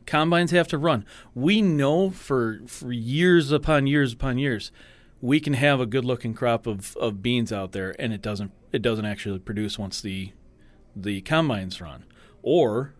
Combines 0.07 0.51
have 0.53 0.69
to 0.69 0.79
run. 0.79 1.05
We 1.35 1.61
know 1.61 2.11
for, 2.11 2.61
for 2.67 2.93
years 2.93 3.51
upon 3.51 3.87
years 3.87 4.13
upon 4.13 4.39
years, 4.39 4.71
we 5.21 5.41
can 5.41 5.55
have 5.55 5.81
a 5.81 5.87
good 5.87 6.05
looking 6.05 6.35
crop 6.35 6.67
of, 6.67 6.97
of 6.99 7.23
beans 7.23 7.53
out 7.53 7.73
there, 7.73 7.97
and 7.99 8.13
it 8.13 8.21
doesn't 8.21 8.53
it 8.73 8.83
doesn't 8.83 9.07
actually 9.07 9.39
produce 9.39 9.79
once 9.79 10.03
the 10.03 10.33
the 10.95 11.23
combines 11.23 11.81
run. 11.81 12.05
Or 12.47 12.93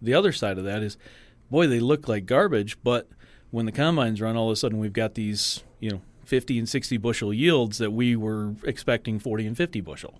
the 0.00 0.14
other 0.14 0.32
side 0.32 0.56
of 0.56 0.64
that 0.64 0.82
is, 0.82 0.96
boy, 1.50 1.66
they 1.66 1.80
look 1.80 2.08
like 2.08 2.24
garbage, 2.24 2.78
but 2.82 3.06
when 3.50 3.66
the 3.66 3.72
combines 3.72 4.22
run, 4.22 4.36
all 4.36 4.48
of 4.48 4.54
a 4.54 4.56
sudden 4.56 4.78
we've 4.78 4.94
got 4.94 5.14
these, 5.14 5.62
you 5.80 5.90
know, 5.90 6.00
50 6.24 6.58
and 6.58 6.68
60 6.68 6.96
bushel 6.96 7.32
yields 7.32 7.76
that 7.76 7.92
we 7.92 8.16
were 8.16 8.54
expecting 8.64 9.18
40 9.18 9.48
and 9.48 9.56
50 9.56 9.82
bushel. 9.82 10.18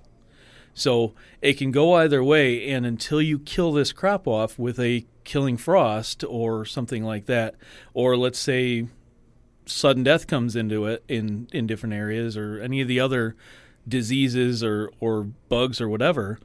So 0.74 1.14
it 1.40 1.54
can 1.54 1.70
go 1.70 1.94
either 1.94 2.22
way, 2.22 2.68
and 2.68 2.84
until 2.84 3.22
you 3.22 3.38
kill 3.38 3.72
this 3.72 3.92
crop 3.92 4.28
off 4.28 4.58
with 4.58 4.78
a 4.78 5.06
killing 5.24 5.56
frost 5.56 6.22
or 6.28 6.66
something 6.66 7.02
like 7.02 7.24
that, 7.26 7.54
or 7.94 8.14
let's 8.14 8.38
say 8.38 8.88
sudden 9.64 10.04
death 10.04 10.26
comes 10.26 10.54
into 10.54 10.84
it 10.84 11.02
in, 11.08 11.48
in 11.50 11.66
different 11.66 11.94
areas, 11.94 12.36
or 12.36 12.60
any 12.60 12.82
of 12.82 12.88
the 12.88 13.00
other 13.00 13.36
diseases 13.88 14.62
or, 14.62 14.90
or 15.00 15.24
bugs 15.48 15.80
or 15.80 15.88
whatever, 15.88 16.38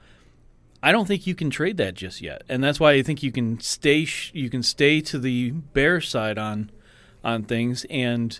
I 0.84 0.92
don't 0.92 1.08
think 1.08 1.28
you 1.28 1.36
can 1.36 1.50
trade 1.50 1.78
that 1.78 1.94
just 1.94 2.22
yet, 2.22 2.44
and 2.50 2.64
that's 2.64 2.80
why 2.80 2.94
I 2.94 3.04
think 3.04 3.22
you 3.22 3.32
can 3.32 3.60
stay 3.60 4.06
sh- 4.06 4.32
you 4.34 4.50
can 4.50 4.64
stay 4.64 5.00
to 5.02 5.20
the 5.20 5.52
bear 5.52 6.02
side 6.02 6.38
on 6.38 6.72
on 7.24 7.44
things, 7.44 7.86
and 7.90 8.40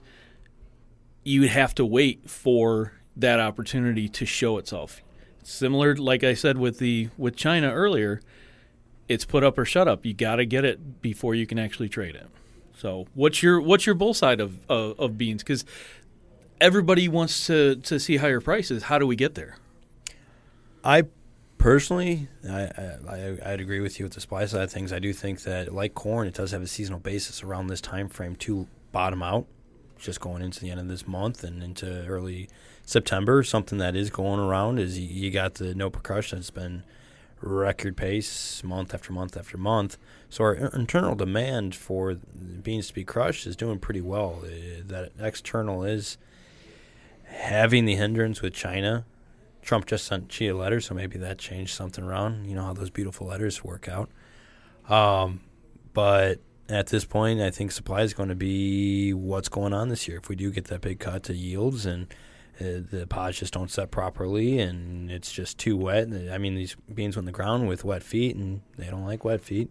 you 1.24 1.42
would 1.42 1.50
have 1.52 1.76
to 1.76 1.86
wait 1.86 2.30
for 2.30 2.94
that 3.16 3.40
opportunity 3.40 4.10
to 4.10 4.26
show 4.26 4.58
itself. 4.58 5.02
Similar, 5.44 5.96
like 5.96 6.24
I 6.24 6.34
said 6.34 6.58
with 6.58 6.80
the 6.80 7.10
with 7.18 7.36
China 7.36 7.72
earlier, 7.72 8.22
it's 9.08 9.26
put 9.26 9.44
up 9.44 9.58
or 9.58 9.66
shut 9.66 9.88
up. 9.88 10.06
You 10.06 10.14
got 10.14 10.38
to 10.38 10.46
get 10.46 10.66
it 10.66 11.02
before 11.02 11.36
you 11.36 11.46
can 11.46 11.60
actually 11.60 11.90
trade 11.90 12.16
it. 12.16 12.28
So, 12.76 13.06
what's 13.14 13.44
your 13.44 13.62
what's 13.62 13.86
your 13.86 13.96
bull 13.96 14.14
side 14.14 14.40
of 14.40 14.60
of, 14.70 15.00
of 15.00 15.18
beans? 15.18 15.44
Because 15.44 15.64
everybody 16.60 17.08
wants 17.08 17.46
to 17.48 17.76
to 17.76 18.00
see 18.00 18.18
higher 18.18 18.42
prices. 18.42 18.84
How 18.84 18.98
do 18.98 19.06
we 19.06 19.16
get 19.16 19.36
there? 19.36 19.58
I 20.84 21.04
personally, 21.62 22.28
I, 22.50 22.64
I 23.08 23.38
I'd 23.46 23.62
agree 23.62 23.80
with 23.80 24.00
you 24.00 24.06
with 24.06 24.14
the 24.14 24.22
supply 24.22 24.46
side 24.46 24.64
of 24.64 24.72
things. 24.72 24.92
I 24.92 25.00
do 25.00 25.14
think 25.14 25.44
that, 25.44 25.74
like 25.74 25.94
corn, 25.94 26.28
it 26.28 26.34
does 26.34 26.52
have 26.52 26.62
a 26.62 26.68
seasonal 26.68 27.00
basis 27.00 27.44
around 27.44 27.68
this 27.68 27.82
time 27.82 28.10
frame 28.10 28.36
to 28.38 28.68
bottom 28.92 29.24
out, 29.24 29.46
just 29.98 30.20
going 30.20 30.42
into 30.42 30.60
the 30.60 30.72
end 30.72 30.80
of 30.80 30.88
this 30.88 31.08
month 31.08 31.44
and 31.44 31.64
into 31.64 32.06
early 32.08 32.50
September. 32.86 33.44
Something 33.44 33.78
that 33.78 33.96
is 33.96 34.10
going 34.10 34.40
around 34.40 34.80
is 34.80 35.00
you, 35.00 35.08
you 35.08 35.32
got 35.32 35.56
the 35.56 35.74
NOPA 35.76 36.02
crush. 36.04 36.34
It's 36.34 36.50
been 36.50 36.84
record 37.42 37.96
pace 37.96 38.64
month 38.64 38.94
after 38.94 39.14
month 39.14 39.38
after 39.38 39.58
month. 39.58 39.98
So 40.30 40.44
our 40.44 40.54
internal 40.54 41.16
demand 41.16 41.76
for 41.76 42.16
beans 42.16 42.88
to 42.88 42.94
be 42.94 43.04
crushed 43.04 43.48
is 43.48 43.56
doing 43.56 43.80
pretty 43.80 44.02
well. 44.02 44.42
Uh, 44.44 44.82
that 44.86 45.12
external 45.20 45.84
is 45.84 46.18
having 47.26 47.86
the 47.86 47.96
hindrance 47.96 48.42
with 48.42 48.54
China 48.54 49.06
Trump 49.62 49.86
just 49.86 50.06
sent 50.06 50.30
Chia 50.30 50.54
a 50.54 50.58
letter, 50.58 50.82
so 50.82 50.96
maybe 50.96 51.18
that 51.20 51.38
changed 51.38 51.76
something 51.76 52.04
around. 52.04 52.46
You 52.46 52.56
know 52.56 52.64
how 52.64 52.74
those 52.74 52.90
beautiful 52.90 53.28
letters 53.28 53.64
work 53.64 53.88
out. 53.88 54.10
Um, 54.90 55.42
but 55.94 56.40
at 56.70 56.88
this 56.88 57.06
point, 57.06 57.42
I 57.42 57.52
think 57.52 57.72
supply 57.72 58.02
is 58.02 58.14
going 58.14 58.30
to 58.30 58.36
be 58.36 59.14
what's 59.14 59.50
going 59.50 59.74
on 59.74 59.90
this 59.90 60.08
year. 60.08 60.18
If 60.18 60.30
we 60.30 60.36
do 60.36 60.52
get 60.52 60.66
that 60.66 60.82
big 60.82 61.00
cut 61.00 61.24
to 61.24 61.36
yields 61.36 61.86
and 61.86 62.08
uh, 62.60 62.82
the 62.90 63.06
pods 63.10 63.40
just 63.40 63.54
don't 63.54 63.70
set 63.70 63.92
properly 63.92 64.60
and 64.60 65.12
it's 65.12 65.32
just 65.32 65.58
too 65.58 65.78
wet. 65.78 66.08
I 66.32 66.38
mean, 66.38 66.56
these 66.56 66.76
beans 66.94 67.18
in 67.18 67.26
the 67.26 67.32
ground 67.32 67.68
with 67.68 67.84
wet 67.84 68.04
feet, 68.04 68.36
and 68.36 68.62
they 68.78 68.88
don't 68.88 69.06
like 69.06 69.24
wet 69.24 69.42
feet. 69.42 69.70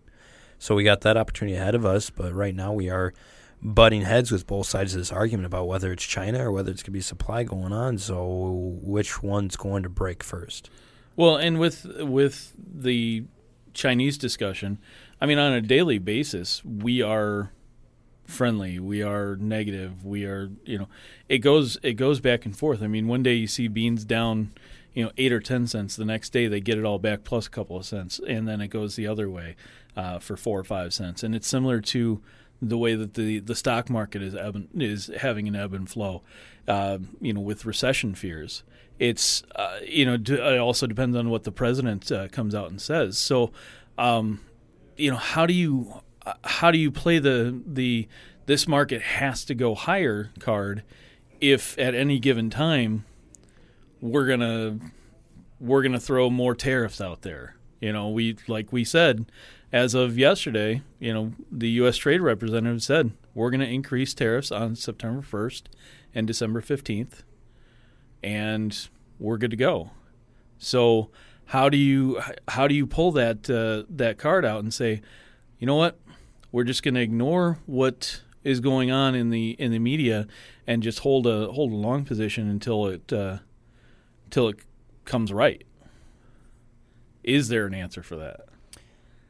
So 0.58 0.74
we 0.74 0.84
got 0.84 1.00
that 1.02 1.16
opportunity 1.16 1.56
ahead 1.56 1.74
of 1.74 1.86
us. 1.86 2.10
But 2.10 2.34
right 2.34 2.54
now, 2.54 2.72
we 2.72 2.90
are 2.90 3.14
butting 3.62 4.02
heads 4.02 4.30
with 4.30 4.46
both 4.46 4.66
sides 4.66 4.94
of 4.94 5.00
this 5.00 5.12
argument 5.12 5.46
about 5.46 5.68
whether 5.68 5.92
it's 5.92 6.04
China 6.04 6.46
or 6.46 6.52
whether 6.52 6.70
it's 6.70 6.82
going 6.82 6.86
to 6.86 6.90
be 6.92 7.00
supply 7.00 7.42
going 7.42 7.72
on. 7.72 7.98
So 7.98 8.78
which 8.82 9.22
one's 9.22 9.56
going 9.56 9.82
to 9.82 9.88
break 9.88 10.22
first? 10.22 10.70
Well, 11.16 11.36
and 11.36 11.58
with 11.58 11.86
with 12.00 12.54
the 12.56 13.24
Chinese 13.74 14.16
discussion, 14.16 14.78
I 15.20 15.26
mean, 15.26 15.38
on 15.38 15.52
a 15.52 15.60
daily 15.60 15.98
basis, 15.98 16.64
we 16.64 17.02
are 17.02 17.52
friendly, 18.24 18.78
we 18.78 19.02
are 19.02 19.36
negative, 19.36 20.04
we 20.04 20.24
are 20.24 20.50
you 20.64 20.78
know, 20.78 20.88
it 21.28 21.38
goes 21.38 21.76
it 21.82 21.94
goes 21.94 22.20
back 22.20 22.46
and 22.46 22.56
forth. 22.56 22.82
I 22.82 22.86
mean, 22.86 23.08
one 23.08 23.22
day 23.22 23.34
you 23.34 23.46
see 23.46 23.68
beans 23.68 24.04
down, 24.04 24.52
you 24.94 25.04
know, 25.04 25.10
eight 25.18 25.32
or 25.32 25.40
ten 25.40 25.66
cents. 25.66 25.96
The 25.96 26.06
next 26.06 26.30
day 26.30 26.46
they 26.46 26.60
get 26.60 26.78
it 26.78 26.84
all 26.84 26.98
back 26.98 27.24
plus 27.24 27.46
a 27.46 27.50
couple 27.50 27.76
of 27.76 27.84
cents, 27.84 28.20
and 28.26 28.48
then 28.48 28.62
it 28.62 28.68
goes 28.68 28.96
the 28.96 29.06
other 29.06 29.28
way 29.28 29.56
uh, 29.96 30.20
for 30.20 30.36
four 30.36 30.58
or 30.58 30.64
five 30.64 30.94
cents. 30.94 31.22
And 31.22 31.34
it's 31.34 31.48
similar 31.48 31.80
to 31.80 32.22
the 32.62 32.78
way 32.78 32.94
that 32.94 33.14
the, 33.14 33.40
the 33.40 33.54
stock 33.54 33.88
market 33.88 34.22
is 34.22 34.34
ebb, 34.34 34.68
is 34.74 35.10
having 35.18 35.48
an 35.48 35.56
ebb 35.56 35.72
and 35.72 35.88
flow, 35.88 36.22
uh, 36.68 36.98
you 37.20 37.32
know, 37.32 37.40
with 37.40 37.64
recession 37.64 38.14
fears. 38.14 38.62
It's 38.98 39.42
uh, 39.56 39.78
you 39.82 40.04
know 40.04 40.14
it 40.14 40.58
also 40.58 40.86
depends 40.86 41.16
on 41.16 41.30
what 41.30 41.44
the 41.44 41.52
president 41.52 42.12
uh, 42.12 42.28
comes 42.28 42.54
out 42.54 42.70
and 42.70 42.80
says. 42.80 43.16
So, 43.16 43.50
um, 43.96 44.40
you 44.96 45.10
know, 45.10 45.16
how 45.16 45.46
do 45.46 45.54
you 45.54 46.02
how 46.44 46.70
do 46.70 46.78
you 46.78 46.90
play 46.90 47.18
the 47.18 47.58
the 47.66 48.08
this 48.46 48.68
market 48.68 49.00
has 49.00 49.44
to 49.46 49.54
go 49.54 49.74
higher 49.74 50.30
card 50.38 50.82
if 51.40 51.78
at 51.78 51.94
any 51.94 52.18
given 52.18 52.50
time 52.50 53.04
we're 54.00 54.26
gonna 54.26 54.78
we're 55.58 55.82
gonna 55.82 56.00
throw 56.00 56.30
more 56.30 56.54
tariffs 56.54 57.00
out 57.00 57.22
there. 57.22 57.54
You 57.80 57.92
know, 57.92 58.08
we 58.08 58.36
like 58.46 58.72
we 58.72 58.84
said, 58.84 59.30
as 59.72 59.94
of 59.94 60.18
yesterday, 60.18 60.82
you 60.98 61.14
know, 61.14 61.32
the 61.50 61.70
U.S. 61.70 61.96
Trade 61.96 62.20
Representative 62.20 62.82
said 62.82 63.12
we're 63.34 63.50
going 63.50 63.60
to 63.60 63.66
increase 63.66 64.12
tariffs 64.12 64.52
on 64.52 64.76
September 64.76 65.22
1st 65.22 65.62
and 66.14 66.26
December 66.26 66.60
15th, 66.60 67.22
and 68.22 68.88
we're 69.18 69.38
good 69.38 69.50
to 69.50 69.56
go. 69.56 69.90
So 70.58 71.10
how 71.46 71.68
do 71.68 71.78
you 71.78 72.20
how 72.48 72.68
do 72.68 72.74
you 72.74 72.86
pull 72.86 73.12
that 73.12 73.48
uh, 73.48 73.86
that 73.88 74.18
card 74.18 74.44
out 74.44 74.62
and 74.62 74.72
say, 74.72 75.00
you 75.58 75.66
know 75.66 75.76
what, 75.76 75.98
we're 76.52 76.64
just 76.64 76.82
going 76.82 76.94
to 76.94 77.00
ignore 77.00 77.58
what 77.66 78.22
is 78.44 78.60
going 78.60 78.90
on 78.90 79.14
in 79.14 79.30
the 79.30 79.50
in 79.58 79.70
the 79.70 79.78
media 79.78 80.26
and 80.66 80.82
just 80.82 81.00
hold 81.00 81.26
a 81.26 81.50
hold 81.52 81.72
a 81.72 81.76
long 81.76 82.04
position 82.04 82.48
until 82.48 82.86
it 82.86 83.12
uh, 83.12 83.38
until 84.26 84.48
it 84.48 84.60
comes 85.04 85.32
right. 85.32 85.64
Is 87.30 87.48
there 87.48 87.66
an 87.66 87.74
answer 87.74 88.02
for 88.02 88.16
that? 88.16 88.46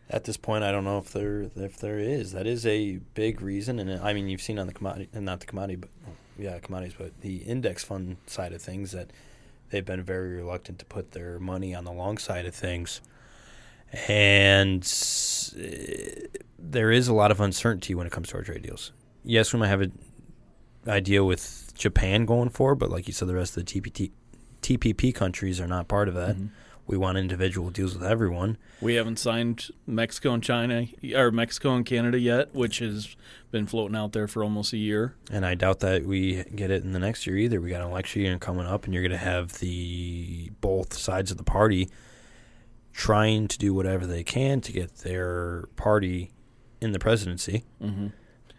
At 0.08 0.24
this 0.24 0.36
point, 0.36 0.64
I 0.64 0.72
don't 0.72 0.84
know 0.84 0.98
if 0.98 1.12
there 1.12 1.50
if 1.54 1.76
there 1.78 1.98
is. 1.98 2.32
That 2.32 2.46
is 2.46 2.66
a 2.66 2.98
big 3.14 3.42
reason, 3.42 3.78
and 3.78 4.00
I 4.00 4.12
mean 4.12 4.28
you've 4.28 4.42
seen 4.42 4.58
on 4.58 4.66
the 4.66 4.72
commodity, 4.72 5.08
and 5.12 5.24
not 5.24 5.40
the 5.40 5.46
commodity, 5.46 5.76
but 5.76 5.90
yeah, 6.38 6.58
commodities, 6.58 6.94
but 6.98 7.20
the 7.20 7.36
index 7.36 7.84
fund 7.84 8.16
side 8.26 8.52
of 8.52 8.62
things 8.62 8.92
that 8.92 9.10
they've 9.68 9.84
been 9.84 10.02
very 10.02 10.30
reluctant 10.36 10.78
to 10.80 10.84
put 10.86 11.12
their 11.12 11.38
money 11.38 11.74
on 11.74 11.84
the 11.84 11.92
long 11.92 12.18
side 12.18 12.46
of 12.46 12.54
things, 12.54 13.00
and 14.08 14.82
there 16.58 16.90
is 16.90 17.06
a 17.06 17.14
lot 17.14 17.30
of 17.30 17.40
uncertainty 17.40 17.94
when 17.94 18.06
it 18.06 18.12
comes 18.12 18.28
to 18.30 18.36
our 18.36 18.42
trade 18.42 18.62
deals. 18.62 18.92
Yes, 19.22 19.52
we 19.52 19.60
might 19.60 19.68
have 19.68 19.82
an 19.82 19.92
idea 20.88 21.22
with 21.22 21.72
Japan 21.76 22.24
going 22.24 22.48
forward, 22.48 22.76
but 22.76 22.90
like 22.90 23.06
you 23.06 23.12
said, 23.12 23.28
the 23.28 23.34
rest 23.34 23.56
of 23.56 23.64
the 23.64 23.80
TPT, 23.80 24.10
TPP 24.62 25.14
countries 25.14 25.60
are 25.60 25.68
not 25.68 25.86
part 25.86 26.08
of 26.08 26.14
that. 26.14 26.36
Mm-hmm. 26.36 26.46
We 26.90 26.96
want 26.96 27.18
individual 27.18 27.70
deals 27.70 27.94
with 27.94 28.02
everyone. 28.02 28.58
We 28.80 28.96
haven't 28.96 29.20
signed 29.20 29.68
Mexico 29.86 30.32
and 30.32 30.42
China 30.42 30.88
or 31.14 31.30
Mexico 31.30 31.76
and 31.76 31.86
Canada 31.86 32.18
yet, 32.18 32.52
which 32.52 32.80
has 32.80 33.14
been 33.52 33.68
floating 33.68 33.96
out 33.96 34.10
there 34.10 34.26
for 34.26 34.42
almost 34.42 34.72
a 34.72 34.76
year. 34.76 35.14
And 35.30 35.46
I 35.46 35.54
doubt 35.54 35.78
that 35.80 36.04
we 36.04 36.42
get 36.42 36.72
it 36.72 36.82
in 36.82 36.90
the 36.90 36.98
next 36.98 37.28
year 37.28 37.36
either. 37.36 37.60
We 37.60 37.70
got 37.70 37.82
an 37.82 37.86
election 37.86 38.22
year 38.22 38.36
coming 38.38 38.66
up, 38.66 38.86
and 38.86 38.92
you're 38.92 39.04
going 39.04 39.12
to 39.12 39.18
have 39.18 39.60
the 39.60 40.50
both 40.60 40.94
sides 40.94 41.30
of 41.30 41.36
the 41.36 41.44
party 41.44 41.88
trying 42.92 43.46
to 43.46 43.56
do 43.56 43.72
whatever 43.72 44.04
they 44.04 44.24
can 44.24 44.60
to 44.62 44.72
get 44.72 44.96
their 44.96 45.68
party 45.76 46.32
in 46.80 46.90
the 46.90 46.98
presidency. 46.98 47.62
Mm-hmm. 47.80 48.08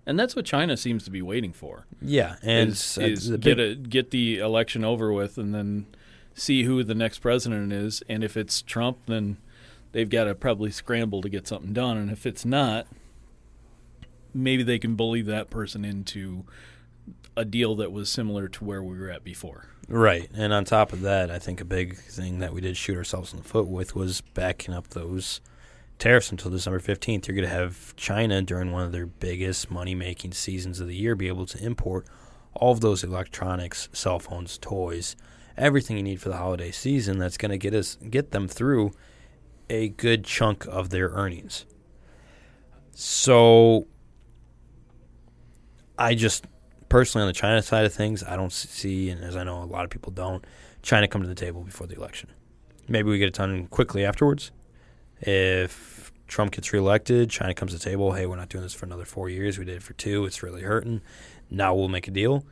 And 0.06 0.18
that's 0.18 0.38
what 0.38 0.46
China 0.46 0.78
seems 0.78 1.04
to 1.04 1.12
be 1.12 1.22
waiting 1.22 1.52
for. 1.52 1.86
Yeah, 2.02 2.38
and 2.42 2.70
is, 2.70 2.98
is 2.98 3.30
get 3.32 3.60
a, 3.60 3.76
get 3.76 4.12
the 4.12 4.40
election 4.40 4.86
over 4.86 5.12
with, 5.12 5.38
and 5.38 5.54
then 5.54 5.88
see 6.34 6.64
who 6.64 6.84
the 6.84 6.96
next 6.96 7.20
president 7.20 7.72
is. 7.74 8.02
And 8.10 8.24
if 8.24 8.38
it's 8.38 8.62
Trump, 8.62 9.00
then 9.08 9.38
they've 9.92 10.10
got 10.10 10.26
to 10.26 10.36
probably 10.36 10.72
scramble 10.72 11.22
to 11.22 11.30
get 11.30 11.48
something 11.48 11.74
done. 11.74 11.98
And 11.98 12.12
if 12.12 12.26
it's 12.26 12.46
not, 12.46 12.88
maybe 14.34 14.64
they 14.64 14.80
can 14.80 14.96
bully 14.96 15.22
that 15.24 15.50
person 15.50 15.84
into 15.86 16.46
a 17.36 17.46
deal 17.46 17.76
that 17.76 17.92
was 17.92 18.10
similar 18.10 18.48
to 18.48 18.64
where 18.64 18.84
we 18.84 18.98
were 18.98 19.10
at 19.10 19.24
before. 19.24 19.68
Right. 19.88 20.30
And 20.34 20.54
on 20.54 20.66
top 20.66 20.94
of 20.94 21.02
that, 21.02 21.30
I 21.30 21.40
think 21.40 21.60
a 21.60 21.66
big 21.66 21.98
thing 21.98 22.40
that 22.40 22.54
we 22.54 22.62
did 22.62 22.78
shoot 22.78 22.98
ourselves 22.98 23.34
in 23.34 23.40
the 23.40 23.48
foot 23.48 23.68
with 23.68 23.96
was 23.96 24.22
backing 24.22 24.74
up 24.74 24.90
those 24.90 25.42
tariffs 26.00 26.32
until 26.32 26.52
December 26.52 26.80
15th. 26.80 27.28
You're 27.28 27.36
going 27.36 27.48
to 27.48 27.54
have 27.54 27.96
China 27.96 28.42
during 28.42 28.72
one 28.72 28.84
of 28.84 28.92
their 28.92 29.06
biggest 29.06 29.70
money 29.70 29.96
making 29.96 30.32
seasons 30.34 30.80
of 30.80 30.88
the 30.88 30.96
year 30.96 31.16
be 31.16 31.28
able 31.28 31.46
to 31.46 31.64
import 31.64 32.06
all 32.54 32.72
of 32.72 32.82
those 32.82 33.04
electronics, 33.04 33.90
cell 33.94 34.20
phones, 34.20 34.58
toys, 34.58 35.16
everything 35.58 35.98
you 35.98 36.04
need 36.04 36.22
for 36.22 36.30
the 36.30 36.38
holiday 36.38 36.72
season 36.72 37.18
that's 37.18 37.38
going 37.38 37.52
to 37.52 37.58
get 37.58 37.74
us 37.74 37.98
get 38.10 38.32
them 38.32 38.48
through 38.48 38.92
a 39.70 39.90
good 39.90 40.24
chunk 40.24 40.66
of 40.66 40.90
their 40.90 41.10
earnings. 41.10 41.66
So 42.94 43.88
I 45.98 46.16
just 46.16 46.46
personally 46.90 47.24
on 47.24 47.28
the 47.28 47.34
China 47.34 47.62
side 47.62 47.86
of 47.86 47.94
things, 47.94 48.24
I 48.24 48.36
don't 48.36 48.52
see, 48.52 49.10
and 49.10 49.24
as 49.24 49.38
I 49.38 49.44
know 49.44 49.64
a 49.64 49.66
lot 49.66 49.86
of 49.86 49.90
people 49.90 50.12
don't, 50.12 50.46
China 50.82 51.08
come 51.08 51.22
to 51.22 51.28
the 51.28 51.36
table 51.36 51.64
before 51.64 51.88
the 51.88 51.96
election. 51.96 52.30
Maybe 52.88 53.10
we 53.10 53.18
get 53.18 53.28
it 53.30 53.34
done 53.34 53.68
quickly 53.68 54.04
afterwards. 54.04 54.52
If 55.22 56.12
Trump 56.28 56.52
gets 56.52 56.74
reelected, 56.74 57.30
China 57.30 57.54
comes 57.54 57.72
to 57.72 57.78
the 57.78 57.84
table. 57.84 58.12
Hey, 58.12 58.26
we're 58.26 58.36
not 58.36 58.50
doing 58.50 58.64
this 58.64 58.74
for 58.74 58.86
another 58.86 59.06
four 59.06 59.30
years. 59.30 59.58
We 59.58 59.66
did 59.66 59.76
it 59.78 59.84
for 59.84 59.94
two. 59.94 60.26
It's 60.26 60.44
really 60.44 60.64
hurting. 60.64 61.02
Now 61.50 61.74
we'll 61.76 61.88
make 61.88 62.08
a 62.08 62.12
deal. 62.12 62.46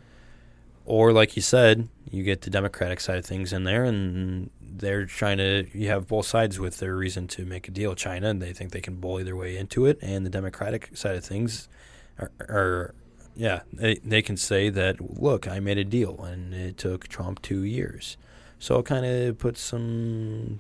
Or, 0.89 1.13
like 1.13 1.35
you 1.35 1.41
said, 1.43 1.87
you 2.09 2.23
get 2.23 2.41
the 2.41 2.49
Democratic 2.49 2.99
side 2.99 3.19
of 3.19 3.25
things 3.25 3.53
in 3.53 3.63
there, 3.63 3.83
and 3.83 4.49
they're 4.59 5.05
trying 5.05 5.37
to. 5.37 5.67
You 5.71 5.87
have 5.89 6.07
both 6.07 6.25
sides 6.25 6.59
with 6.59 6.79
their 6.79 6.95
reason 6.95 7.27
to 7.27 7.45
make 7.45 7.67
a 7.67 7.71
deal. 7.71 7.93
China, 7.93 8.29
and 8.29 8.41
they 8.41 8.53
think 8.53 8.71
they 8.71 8.81
can 8.81 8.95
bully 8.95 9.21
their 9.21 9.35
way 9.35 9.55
into 9.55 9.85
it, 9.85 9.99
and 10.01 10.25
the 10.25 10.31
Democratic 10.31 10.97
side 10.97 11.15
of 11.15 11.23
things 11.23 11.69
are, 12.17 12.31
are 12.39 12.95
yeah, 13.35 13.61
they, 13.71 13.95
they 14.03 14.21
can 14.21 14.35
say 14.35 14.69
that, 14.69 15.21
look, 15.21 15.47
I 15.47 15.59
made 15.59 15.77
a 15.77 15.85
deal 15.85 16.21
and 16.23 16.53
it 16.53 16.77
took 16.77 17.07
Trump 17.07 17.41
two 17.41 17.63
years. 17.63 18.17
So 18.59 18.79
it 18.79 18.85
kind 18.85 19.05
of 19.05 19.37
puts 19.37 19.61
some 19.61 20.59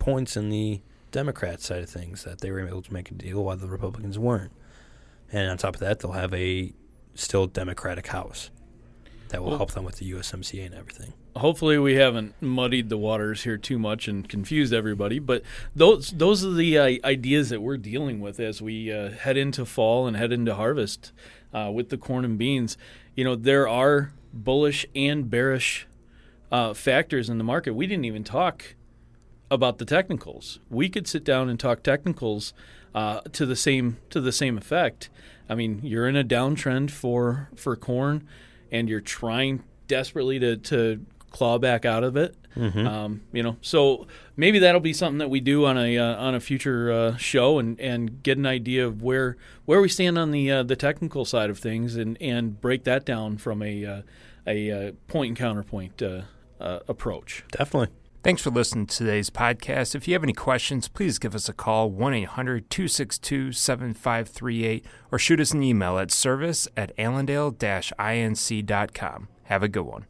points 0.00 0.36
in 0.36 0.48
the 0.48 0.80
Democrat 1.12 1.60
side 1.60 1.82
of 1.82 1.88
things 1.88 2.24
that 2.24 2.40
they 2.40 2.50
were 2.50 2.66
able 2.66 2.82
to 2.82 2.92
make 2.92 3.12
a 3.12 3.14
deal 3.14 3.44
while 3.44 3.56
the 3.56 3.68
Republicans 3.68 4.18
weren't. 4.18 4.50
And 5.30 5.48
on 5.48 5.58
top 5.58 5.74
of 5.74 5.80
that, 5.80 6.00
they'll 6.00 6.12
have 6.12 6.34
a 6.34 6.72
still 7.14 7.46
Democratic 7.46 8.08
House 8.08 8.50
that 9.32 9.42
will 9.42 9.48
Well- 9.50 9.58
help 9.58 9.72
them 9.72 9.84
with 9.84 9.96
the 9.96 10.06
USMCA 10.06 10.64
and 10.66 10.74
everything. 10.74 11.14
Hopefully, 11.36 11.78
we 11.78 11.94
haven't 11.94 12.34
muddied 12.40 12.88
the 12.90 12.98
waters 12.98 13.42
here 13.42 13.56
too 13.56 13.78
much 13.78 14.06
and 14.06 14.28
confused 14.28 14.72
everybody. 14.72 15.18
But 15.18 15.42
those 15.74 16.10
those 16.10 16.44
are 16.44 16.52
the 16.52 16.78
uh, 16.78 16.98
ideas 17.04 17.48
that 17.48 17.60
we're 17.62 17.78
dealing 17.78 18.20
with 18.20 18.38
as 18.38 18.62
we 18.62 18.92
uh, 18.92 19.10
head 19.10 19.36
into 19.36 19.64
fall 19.64 20.06
and 20.06 20.16
head 20.16 20.30
into 20.32 20.54
harvest 20.54 21.12
uh, 21.52 21.70
with 21.74 21.88
the 21.88 21.96
corn 21.98 22.24
and 22.24 22.38
beans. 22.38 22.76
You 23.16 23.24
know, 23.24 23.34
there 23.34 23.66
are 23.66 24.12
bullish 24.32 24.86
and 24.94 25.28
bearish 25.28 25.86
uh, 26.50 26.74
factors 26.74 27.28
in 27.30 27.38
the 27.38 27.44
market. 27.44 27.74
We 27.74 27.86
didn't 27.86 28.04
even 28.04 28.24
talk 28.24 28.74
about 29.50 29.78
the 29.78 29.84
technicals. 29.86 30.60
We 30.70 30.88
could 30.88 31.06
sit 31.08 31.24
down 31.24 31.48
and 31.48 31.58
talk 31.58 31.82
technicals 31.82 32.52
uh, 32.94 33.20
to 33.32 33.46
the 33.46 33.56
same 33.56 33.96
to 34.10 34.20
the 34.20 34.32
same 34.32 34.58
effect. 34.58 35.08
I 35.48 35.54
mean, 35.54 35.80
you're 35.82 36.06
in 36.06 36.16
a 36.16 36.24
downtrend 36.24 36.90
for 36.90 37.48
for 37.56 37.74
corn, 37.76 38.26
and 38.72 38.88
you're 38.88 39.00
trying 39.00 39.62
desperately 39.86 40.40
to 40.40 40.56
to 40.56 41.06
claw 41.30 41.58
back 41.58 41.84
out 41.84 42.02
of 42.02 42.16
it. 42.16 42.34
Um, 42.86 43.22
you 43.32 43.42
know, 43.42 43.56
so 43.62 44.06
maybe 44.36 44.58
that'll 44.58 44.80
be 44.80 44.92
something 44.92 45.18
that 45.18 45.30
we 45.30 45.40
do 45.40 45.64
on 45.64 45.78
a 45.78 45.96
uh, 45.96 46.16
on 46.16 46.34
a 46.34 46.40
future 46.40 46.92
uh, 46.92 47.16
show 47.16 47.58
and, 47.58 47.80
and 47.80 48.22
get 48.22 48.36
an 48.36 48.46
idea 48.46 48.86
of 48.86 49.02
where 49.02 49.36
where 49.64 49.80
we 49.80 49.88
stand 49.88 50.18
on 50.18 50.32
the 50.32 50.50
uh, 50.50 50.62
the 50.62 50.76
technical 50.76 51.24
side 51.24 51.48
of 51.48 51.58
things 51.58 51.96
and, 51.96 52.20
and 52.20 52.60
break 52.60 52.84
that 52.84 53.06
down 53.06 53.38
from 53.38 53.62
a 53.62 53.84
uh, 53.86 54.02
a 54.46 54.70
uh, 54.70 54.92
point 55.08 55.28
and 55.28 55.36
counterpoint 55.38 56.02
uh, 56.02 56.22
uh, 56.60 56.80
approach. 56.88 57.44
Definitely. 57.50 57.94
Thanks 58.22 58.40
for 58.40 58.50
listening 58.50 58.86
to 58.86 58.96
today's 58.98 59.30
podcast. 59.30 59.96
If 59.96 60.06
you 60.06 60.14
have 60.14 60.22
any 60.22 60.32
questions, 60.32 60.86
please 60.86 61.18
give 61.18 61.34
us 61.34 61.48
a 61.48 61.52
call 61.52 61.90
1 61.90 62.14
800 62.14 62.70
262 62.70 63.50
7538 63.50 64.86
or 65.10 65.18
shoot 65.18 65.40
us 65.40 65.50
an 65.50 65.64
email 65.64 65.98
at 65.98 66.12
service 66.12 66.68
at 66.76 66.92
allendale 66.96 67.50
inc.com. 67.52 69.28
Have 69.44 69.64
a 69.64 69.68
good 69.68 69.82
one. 69.86 70.06